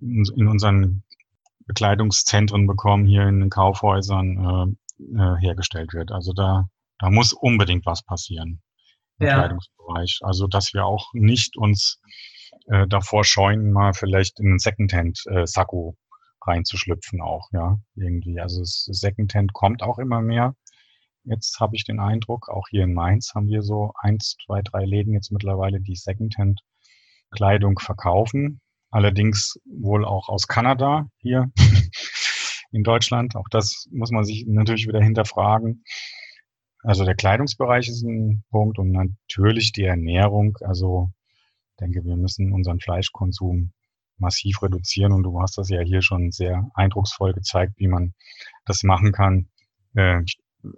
[0.01, 1.03] in, in unseren
[1.66, 6.12] Bekleidungszentren bekommen, hier in den Kaufhäusern äh, äh, hergestellt wird.
[6.12, 6.68] Also da,
[6.99, 8.62] da muss unbedingt was passieren
[9.18, 9.34] im ja.
[9.34, 10.20] Kleidungsbereich.
[10.22, 12.01] Also dass wir auch nicht uns
[12.66, 18.40] äh, davor scheuen, mal vielleicht in einen Secondhand-Sakko äh, reinzuschlüpfen auch, ja, irgendwie.
[18.40, 20.55] Also das Secondhand kommt auch immer mehr.
[21.24, 24.84] Jetzt habe ich den Eindruck, auch hier in Mainz haben wir so eins, zwei, drei
[24.84, 28.60] Läden jetzt mittlerweile, die Secondhand-Kleidung verkaufen.
[28.90, 31.50] Allerdings wohl auch aus Kanada hier
[32.72, 33.36] in Deutschland.
[33.36, 35.84] Auch das muss man sich natürlich wieder hinterfragen.
[36.82, 40.58] Also der Kleidungsbereich ist ein Punkt und natürlich die Ernährung.
[40.62, 41.12] Also
[41.80, 43.72] denke, wir müssen unseren Fleischkonsum
[44.18, 48.14] massiv reduzieren und du hast das ja hier schon sehr eindrucksvoll gezeigt, wie man
[48.64, 49.48] das machen kann.
[49.94, 50.22] Äh,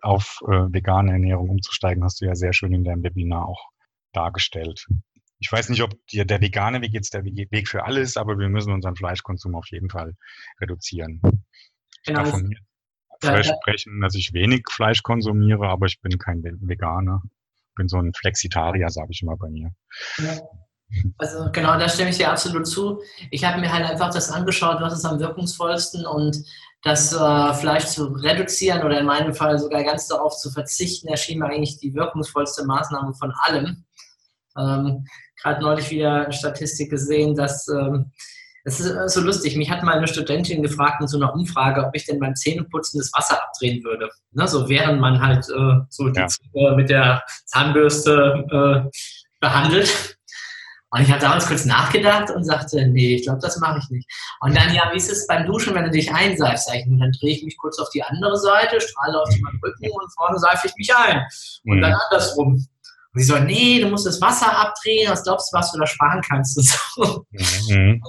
[0.02, 3.70] auf äh, vegane Ernährung umzusteigen, hast du ja sehr schön in deinem Webinar auch
[4.12, 4.86] dargestellt.
[5.40, 8.48] Ich weiß nicht, ob dir der vegane Weg jetzt der Weg für alles, aber wir
[8.48, 10.14] müssen unseren Fleischkonsum auf jeden Fall
[10.60, 11.20] reduzieren.
[11.24, 12.20] Ich genau.
[12.20, 12.58] darf von mir
[13.20, 17.22] versprechen, dass ich wenig Fleisch konsumiere, aber ich bin kein Veganer.
[17.70, 19.70] Ich bin so ein Flexitarier, sage ich immer bei mir.
[20.18, 20.38] Ja.
[21.18, 23.02] Also genau, da stimme ich dir absolut zu.
[23.30, 26.44] Ich habe mir halt einfach das angeschaut, was ist am wirkungsvollsten und
[26.84, 31.38] das äh, Fleisch zu reduzieren oder in meinem Fall sogar ganz darauf zu verzichten, erschien
[31.38, 33.84] mir eigentlich die wirkungsvollste Maßnahme von allem.
[34.56, 35.06] Ähm,
[35.42, 38.12] Gerade neulich wieder eine Statistik gesehen, dass ähm,
[38.64, 39.56] Es ist äh, so lustig.
[39.56, 42.98] Mich hat mal eine Studentin gefragt in so einer Umfrage, ob ich denn beim Zähneputzen
[42.98, 44.10] das Wasser abdrehen würde.
[44.32, 46.74] Ne, so während man halt äh, so die ja.
[46.74, 48.90] mit der Zahnbürste äh,
[49.40, 50.16] behandelt.
[50.94, 54.08] Und ich habe damals kurz nachgedacht und sagte, nee, ich glaube, das mache ich nicht.
[54.40, 56.66] Und dann, ja, wie ist es beim Duschen, wenn du dich einseifst?
[56.66, 59.90] Sag ich, dann drehe ich mich kurz auf die andere Seite, strahle auf meinen Rücken
[59.90, 61.26] und vorne seife ich mich ein.
[61.64, 61.80] Und mhm.
[61.80, 62.54] dann andersrum.
[62.54, 65.86] Und sie so, nee, du musst das Wasser abdrehen, was glaubst du, was du da
[65.88, 67.26] sparen kannst und so.
[67.72, 68.00] Mhm.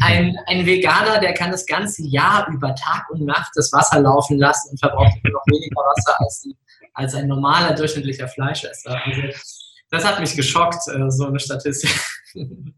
[0.00, 4.38] Ein, ein Veganer, der kann das ganze Jahr über Tag und Nacht das Wasser laufen
[4.38, 6.48] lassen und verbraucht noch weniger Wasser als,
[6.94, 8.96] als ein normaler durchschnittlicher Fleischesser.
[9.04, 9.22] Also
[9.92, 11.90] das hat mich geschockt, äh, so eine Statistik.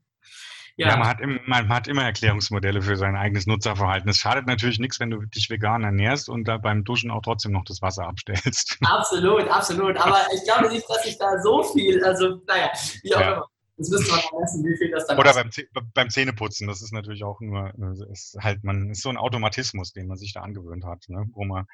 [0.76, 4.10] Ja, ja man, hat im, man, hat immer Erklärungsmodelle für sein eigenes Nutzerverhalten.
[4.10, 7.52] Es schadet natürlich nichts, wenn du dich vegan ernährst und da beim Duschen auch trotzdem
[7.52, 8.78] noch das Wasser abstellst.
[8.84, 9.96] Absolut, absolut.
[9.96, 13.32] Aber ich glaube nicht, dass ich da so viel, also naja, wie auch ja.
[13.34, 13.46] immer.
[13.76, 15.50] Das müsste man messen, wie viel das dann Oder beim,
[15.94, 17.72] beim Zähneputzen, das ist natürlich auch nur,
[18.10, 21.24] ist halt, man ist so ein Automatismus, den man sich da angewöhnt hat, ne?
[21.34, 21.66] wo man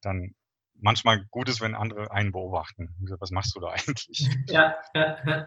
[0.00, 0.34] dann
[0.82, 2.94] manchmal gut ist, wenn andere einen beobachten.
[3.18, 4.28] Was machst du da eigentlich?
[4.48, 5.46] Ja, ja, ja.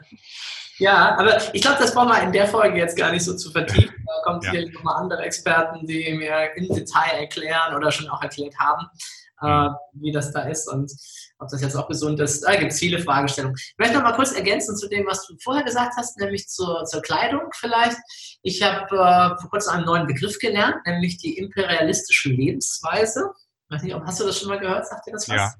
[0.77, 3.51] ja aber ich glaube, das brauchen wir in der Folge jetzt gar nicht so zu
[3.51, 3.95] vertiefen.
[4.05, 4.51] Da kommen ja.
[4.51, 8.87] sicherlich nochmal andere Experten, die mir im Detail erklären oder schon auch erklärt haben,
[9.41, 9.75] äh, mhm.
[10.01, 10.91] wie das da ist und
[11.39, 12.41] ob das jetzt auch gesund ist.
[12.43, 13.57] Da gibt es viele Fragestellungen.
[13.57, 16.85] Ich möchte noch mal kurz ergänzen zu dem, was du vorher gesagt hast, nämlich zur,
[16.85, 17.97] zur Kleidung vielleicht.
[18.43, 23.31] Ich habe äh, vor kurzem einen neuen Begriff gelernt, nämlich die imperialistische Lebensweise
[23.69, 24.87] weiß nicht, hast du das schon mal gehört?
[24.87, 25.35] Sagt dir das was?
[25.35, 25.53] Ja.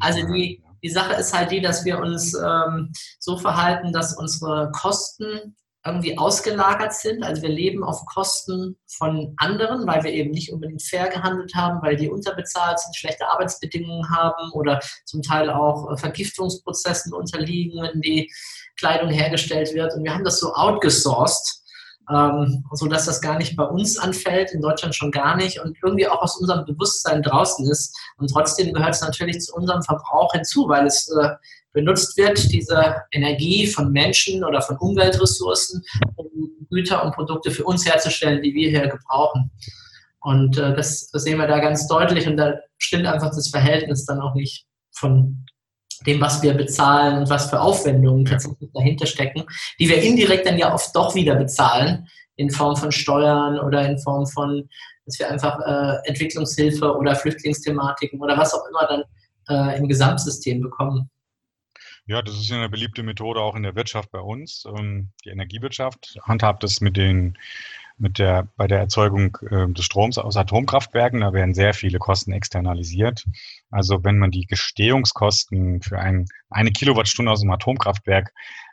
[0.00, 4.70] Also die, die Sache ist halt die, dass wir uns ähm, so verhalten, dass unsere
[4.72, 7.22] Kosten irgendwie ausgelagert sind.
[7.22, 11.80] Also wir leben auf Kosten von anderen, weil wir eben nicht unbedingt fair gehandelt haben,
[11.80, 18.00] weil die unterbezahlt sind, schlechte Arbeitsbedingungen haben oder zum Teil auch äh, Vergiftungsprozessen unterliegen, wenn
[18.00, 18.30] die
[18.76, 19.94] Kleidung hergestellt wird.
[19.94, 21.62] Und wir haben das so outgesourced
[22.10, 25.76] ähm, so dass das gar nicht bei uns anfällt, in Deutschland schon gar nicht und
[25.82, 27.96] irgendwie auch aus unserem Bewusstsein draußen ist.
[28.18, 31.30] Und trotzdem gehört es natürlich zu unserem Verbrauch hinzu, weil es äh,
[31.72, 35.82] benutzt wird, diese Energie von Menschen oder von Umweltressourcen,
[36.16, 36.26] um
[36.70, 39.50] Güter und Produkte für uns herzustellen, die wir hier gebrauchen.
[40.20, 44.06] Und äh, das, das sehen wir da ganz deutlich und da stimmt einfach das Verhältnis
[44.06, 45.44] dann auch nicht von
[46.00, 49.44] dem, was wir bezahlen und was für Aufwendungen tatsächlich dahinter stecken,
[49.78, 53.98] die wir indirekt dann ja oft doch wieder bezahlen, in Form von Steuern oder in
[53.98, 54.68] Form von,
[55.06, 59.04] dass wir einfach äh, Entwicklungshilfe oder Flüchtlingsthematiken oder was auch immer dann
[59.48, 61.10] äh, im Gesamtsystem bekommen.
[62.06, 64.64] Ja, das ist ja eine beliebte Methode auch in der Wirtschaft bei uns.
[64.66, 67.36] Ähm, die Energiewirtschaft handhabt es mit den
[67.98, 72.32] mit der, bei der Erzeugung äh, des Stroms aus Atomkraftwerken, da werden sehr viele Kosten
[72.32, 73.24] externalisiert.
[73.70, 78.32] Also wenn man die Gestehungskosten für ein, eine Kilowattstunde aus dem Atomkraftwerk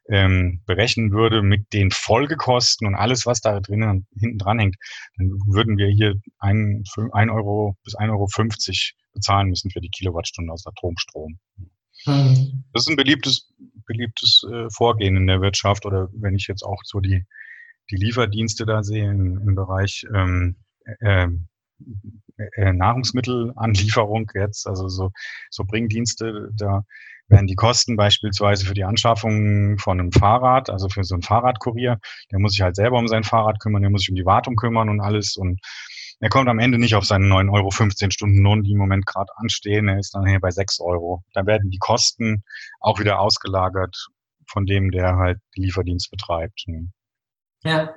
[0.10, 4.76] ähm, berechnen würde mit den Folgekosten und alles, was da drinnen hinten dran hängt,
[5.18, 8.28] dann würden wir hier ein, ein Euro bis 1,50 Euro
[9.14, 11.40] bezahlen müssen für die Kilowattstunde aus Atomstrom.
[12.06, 12.64] Mhm.
[12.74, 13.54] Das ist ein beliebtes,
[13.86, 17.26] beliebtes äh, Vorgehen in der Wirtschaft oder wenn ich jetzt auch so die
[17.94, 20.56] die Lieferdienste da sehe im, Bereich ähm,
[21.00, 21.28] äh,
[22.38, 25.12] äh, Nahrungsmittelanlieferung jetzt, also so,
[25.52, 26.84] so Bringdienste, da
[27.28, 32.00] werden die Kosten beispielsweise für die Anschaffung von einem Fahrrad, also für so einen Fahrradkurier,
[32.32, 34.56] der muss sich halt selber um sein Fahrrad kümmern, der muss sich um die Wartung
[34.56, 35.60] kümmern und alles und
[36.20, 39.06] er kommt am Ende nicht auf seinen 9 Euro 15 Stunden Lohn, die im Moment
[39.06, 39.90] gerade anstehen.
[39.90, 41.22] Er ist dann hier bei 6 Euro.
[41.34, 42.44] Da werden die Kosten
[42.80, 44.08] auch wieder ausgelagert
[44.48, 46.64] von dem, der halt Lieferdienst betreibt.
[47.64, 47.94] Ja.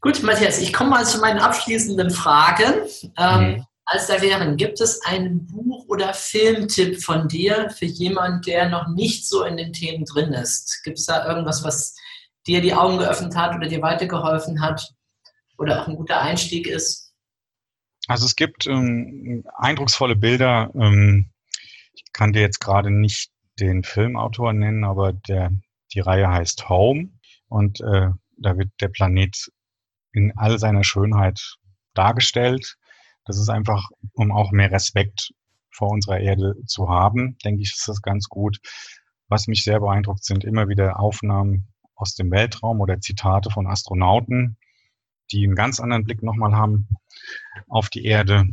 [0.00, 2.74] Gut, Matthias, ich komme mal zu meinen abschließenden Fragen.
[3.16, 3.66] Ähm, mhm.
[3.84, 8.88] Als da wären, gibt es einen Buch- oder Filmtipp von dir für jemanden, der noch
[8.88, 10.82] nicht so in den Themen drin ist?
[10.84, 11.94] Gibt es da irgendwas, was
[12.46, 14.92] dir die Augen geöffnet hat oder dir weitergeholfen hat
[15.58, 17.12] oder auch ein guter Einstieg ist?
[18.08, 20.70] Also es gibt ähm, eindrucksvolle Bilder.
[20.74, 21.30] Ähm,
[21.92, 25.50] ich kann dir jetzt gerade nicht den Filmautor nennen, aber der,
[25.92, 27.10] die Reihe heißt Home
[27.48, 28.08] und äh,
[28.42, 29.50] da wird der Planet
[30.12, 31.56] in all seiner Schönheit
[31.94, 32.76] dargestellt.
[33.24, 35.32] Das ist einfach, um auch mehr Respekt
[35.70, 38.58] vor unserer Erde zu haben, denke ich, ist das ganz gut.
[39.28, 44.58] Was mich sehr beeindruckt, sind immer wieder Aufnahmen aus dem Weltraum oder Zitate von Astronauten,
[45.30, 46.88] die einen ganz anderen Blick nochmal haben
[47.68, 48.44] auf die Erde.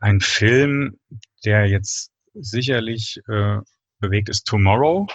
[0.00, 0.98] Ein Film,
[1.44, 3.58] der jetzt sicherlich äh,
[3.98, 5.06] bewegt ist, Tomorrow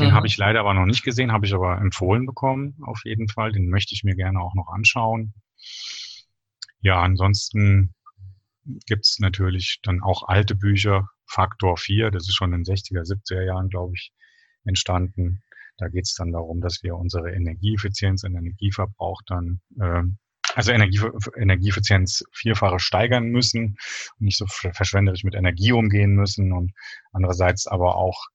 [0.00, 0.14] den mhm.
[0.14, 3.52] habe ich leider aber noch nicht gesehen, habe ich aber empfohlen bekommen, auf jeden Fall.
[3.52, 5.34] Den möchte ich mir gerne auch noch anschauen.
[6.80, 7.94] Ja, ansonsten
[8.86, 11.08] gibt es natürlich dann auch alte Bücher.
[11.26, 14.12] Faktor 4, das ist schon in den 60er, 70er Jahren, glaube ich,
[14.64, 15.42] entstanden.
[15.78, 20.02] Da geht es dann darum, dass wir unsere Energieeffizienz und Energieverbrauch dann, äh,
[20.54, 21.00] also Energie,
[21.36, 23.76] Energieeffizienz vierfache steigern müssen
[24.18, 26.72] und nicht so verschwenderisch mit Energie umgehen müssen und
[27.12, 28.26] andererseits aber auch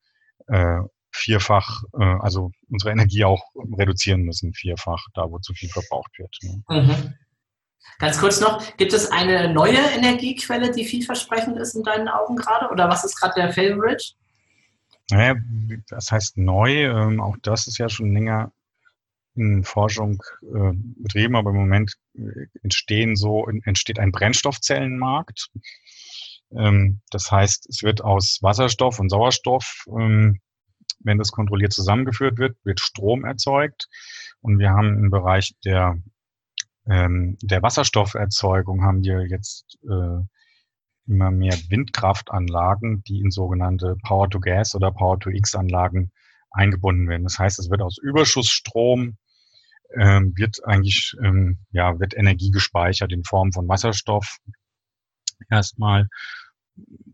[0.48, 0.80] äh,
[1.16, 3.44] vierfach, äh, also unsere Energie auch
[3.78, 6.36] reduzieren müssen, vierfach, da wo zu viel verbraucht wird.
[6.44, 6.64] Ne?
[6.70, 7.14] Mhm.
[8.00, 12.70] Ganz kurz noch, gibt es eine neue Energiequelle, die vielversprechend ist in deinen Augen gerade?
[12.72, 14.04] Oder was ist gerade der Favorite?
[15.12, 15.36] Naja,
[15.90, 18.52] das heißt neu, ähm, auch das ist ja schon länger
[19.36, 25.50] in Forschung äh, betrieben, aber im Moment äh, entstehen so, entsteht ein Brennstoffzellenmarkt.
[26.58, 30.40] Ähm, das heißt, es wird aus Wasserstoff und Sauerstoff ähm,
[31.06, 33.88] wenn das kontrolliert zusammengeführt wird, wird Strom erzeugt.
[34.42, 35.98] Und wir haben im Bereich der,
[36.88, 40.24] ähm, der Wasserstofferzeugung haben wir jetzt äh,
[41.08, 46.12] immer mehr Windkraftanlagen, die in sogenannte Power-to-Gas oder Power-to-X-Anlagen
[46.52, 47.24] eingebunden werden.
[47.24, 49.18] Das heißt, es wird aus Überschussstrom
[49.94, 54.38] ähm, wird eigentlich ähm, ja wird Energie gespeichert in Form von Wasserstoff.
[55.50, 56.08] Erstmal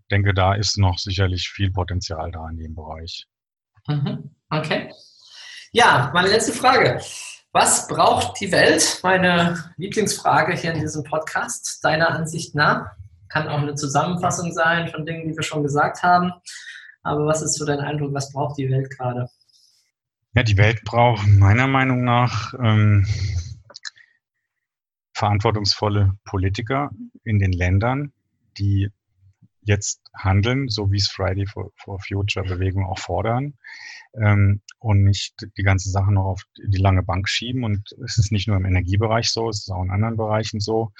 [0.09, 3.25] denke, da ist noch sicherlich viel Potenzial da in dem Bereich.
[3.87, 4.31] Mhm.
[4.49, 4.91] Okay.
[5.71, 7.01] Ja, meine letzte Frage.
[7.53, 8.99] Was braucht die Welt?
[9.03, 12.91] Meine Lieblingsfrage hier in diesem Podcast, deiner Ansicht nach.
[13.27, 16.31] Kann auch eine Zusammenfassung sein von Dingen, die wir schon gesagt haben.
[17.03, 18.13] Aber was ist so dein Eindruck?
[18.13, 19.29] Was braucht die Welt gerade?
[20.33, 23.05] Ja, die Welt braucht meiner Meinung nach ähm,
[25.13, 26.89] verantwortungsvolle Politiker
[27.23, 28.13] in den Ländern,
[28.57, 28.89] die
[29.61, 33.53] jetzt handeln, so wie es Friday for, for Future Bewegung auch fordern
[34.13, 37.63] ähm, und nicht die ganze Sache noch auf die lange Bank schieben.
[37.63, 40.91] Und es ist nicht nur im Energiebereich so, es ist auch in anderen Bereichen so.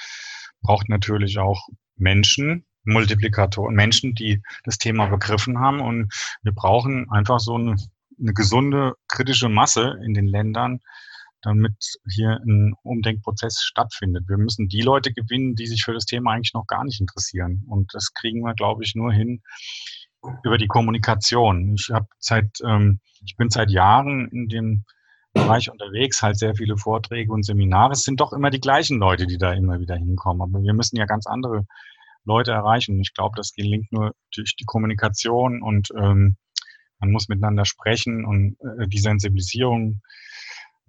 [0.62, 5.82] Braucht natürlich auch Menschen, Multiplikatoren, Menschen, die das Thema begriffen haben.
[5.82, 7.76] Und wir brauchen einfach so eine,
[8.20, 10.80] eine gesunde kritische Masse in den Ländern,
[11.42, 11.74] damit
[12.10, 14.28] hier ein Umdenkprozess stattfindet.
[14.28, 17.64] Wir müssen die Leute gewinnen, die sich für das Thema eigentlich noch gar nicht interessieren.
[17.68, 19.42] Und das kriegen wir, glaube ich, nur hin
[20.44, 21.74] über die Kommunikation.
[21.74, 24.86] Ich habe seit, ähm, ich bin seit Jahren in dem
[25.34, 27.94] Bereich unterwegs, halt sehr viele Vorträge und Seminare.
[27.94, 30.42] Es sind doch immer die gleichen Leute, die da immer wieder hinkommen.
[30.42, 31.66] Aber wir müssen ja ganz andere
[32.26, 33.00] Leute erreichen.
[33.00, 36.36] Ich glaube, das gelingt nur durch die Kommunikation und ähm,
[37.00, 40.02] man muss miteinander sprechen und äh, die Sensibilisierung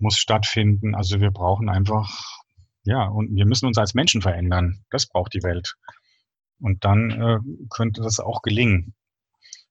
[0.02, 0.94] muss stattfinden.
[0.94, 2.40] Also wir brauchen einfach,
[2.84, 4.84] ja, und wir müssen uns als Menschen verändern.
[4.90, 5.74] Das braucht die Welt.
[6.60, 7.38] Und dann äh,
[7.70, 8.94] könnte das auch gelingen.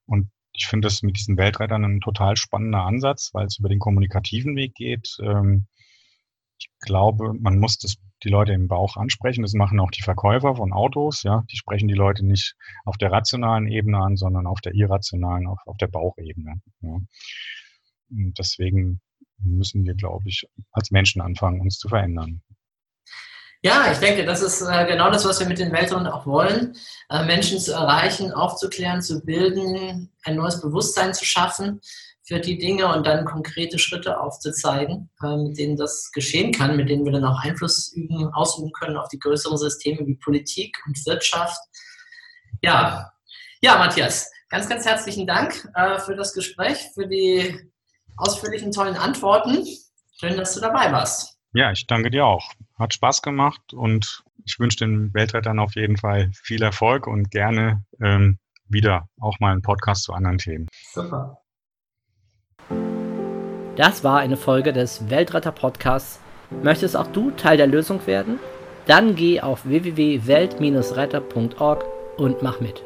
[0.06, 3.78] Und ich finde das mit diesen Weltrettern ein total spannender Ansatz, weil es über den
[3.78, 5.16] kommunikativen Weg geht.
[5.22, 5.66] Ähm,
[6.58, 9.42] ich glaube, man muss das, die Leute im Bauch ansprechen.
[9.42, 11.22] Das machen auch die Verkäufer von Autos.
[11.22, 12.54] Ja, die sprechen die Leute nicht
[12.84, 16.60] auf der rationalen Ebene an, sondern auf der irrationalen, auf, auf der Bauchebene.
[16.82, 16.98] Ja.
[18.10, 19.00] Und deswegen
[19.44, 22.42] müssen wir, glaube ich, als Menschen anfangen, uns zu verändern.
[23.64, 26.74] Ja, ich denke, das ist äh, genau das, was wir mit den Weltrunden auch wollen.
[27.08, 31.80] Äh, Menschen zu erreichen, aufzuklären, zu bilden, ein neues Bewusstsein zu schaffen
[32.24, 36.88] für die Dinge und dann konkrete Schritte aufzuzeigen, äh, mit denen das geschehen kann, mit
[36.88, 40.98] denen wir dann auch Einfluss üben, ausüben können auf die größeren Systeme wie Politik und
[41.06, 41.60] Wirtschaft.
[42.62, 43.12] Ja,
[43.60, 45.54] ja, Matthias, ganz, ganz herzlichen Dank
[46.04, 47.71] für das Gespräch, für die
[48.16, 49.66] ausführlichen, tollen Antworten.
[50.18, 51.38] Schön, dass du dabei warst.
[51.54, 52.50] Ja, ich danke dir auch.
[52.78, 57.84] Hat Spaß gemacht und ich wünsche den Weltrettern auf jeden Fall viel Erfolg und gerne
[58.00, 58.38] ähm,
[58.68, 60.68] wieder auch mal einen Podcast zu anderen Themen.
[60.92, 61.38] Super.
[63.76, 66.20] Das war eine Folge des Weltretter Podcasts.
[66.62, 68.38] Möchtest auch du Teil der Lösung werden?
[68.86, 71.84] Dann geh auf www.welt-retter.org
[72.18, 72.82] und mach mit.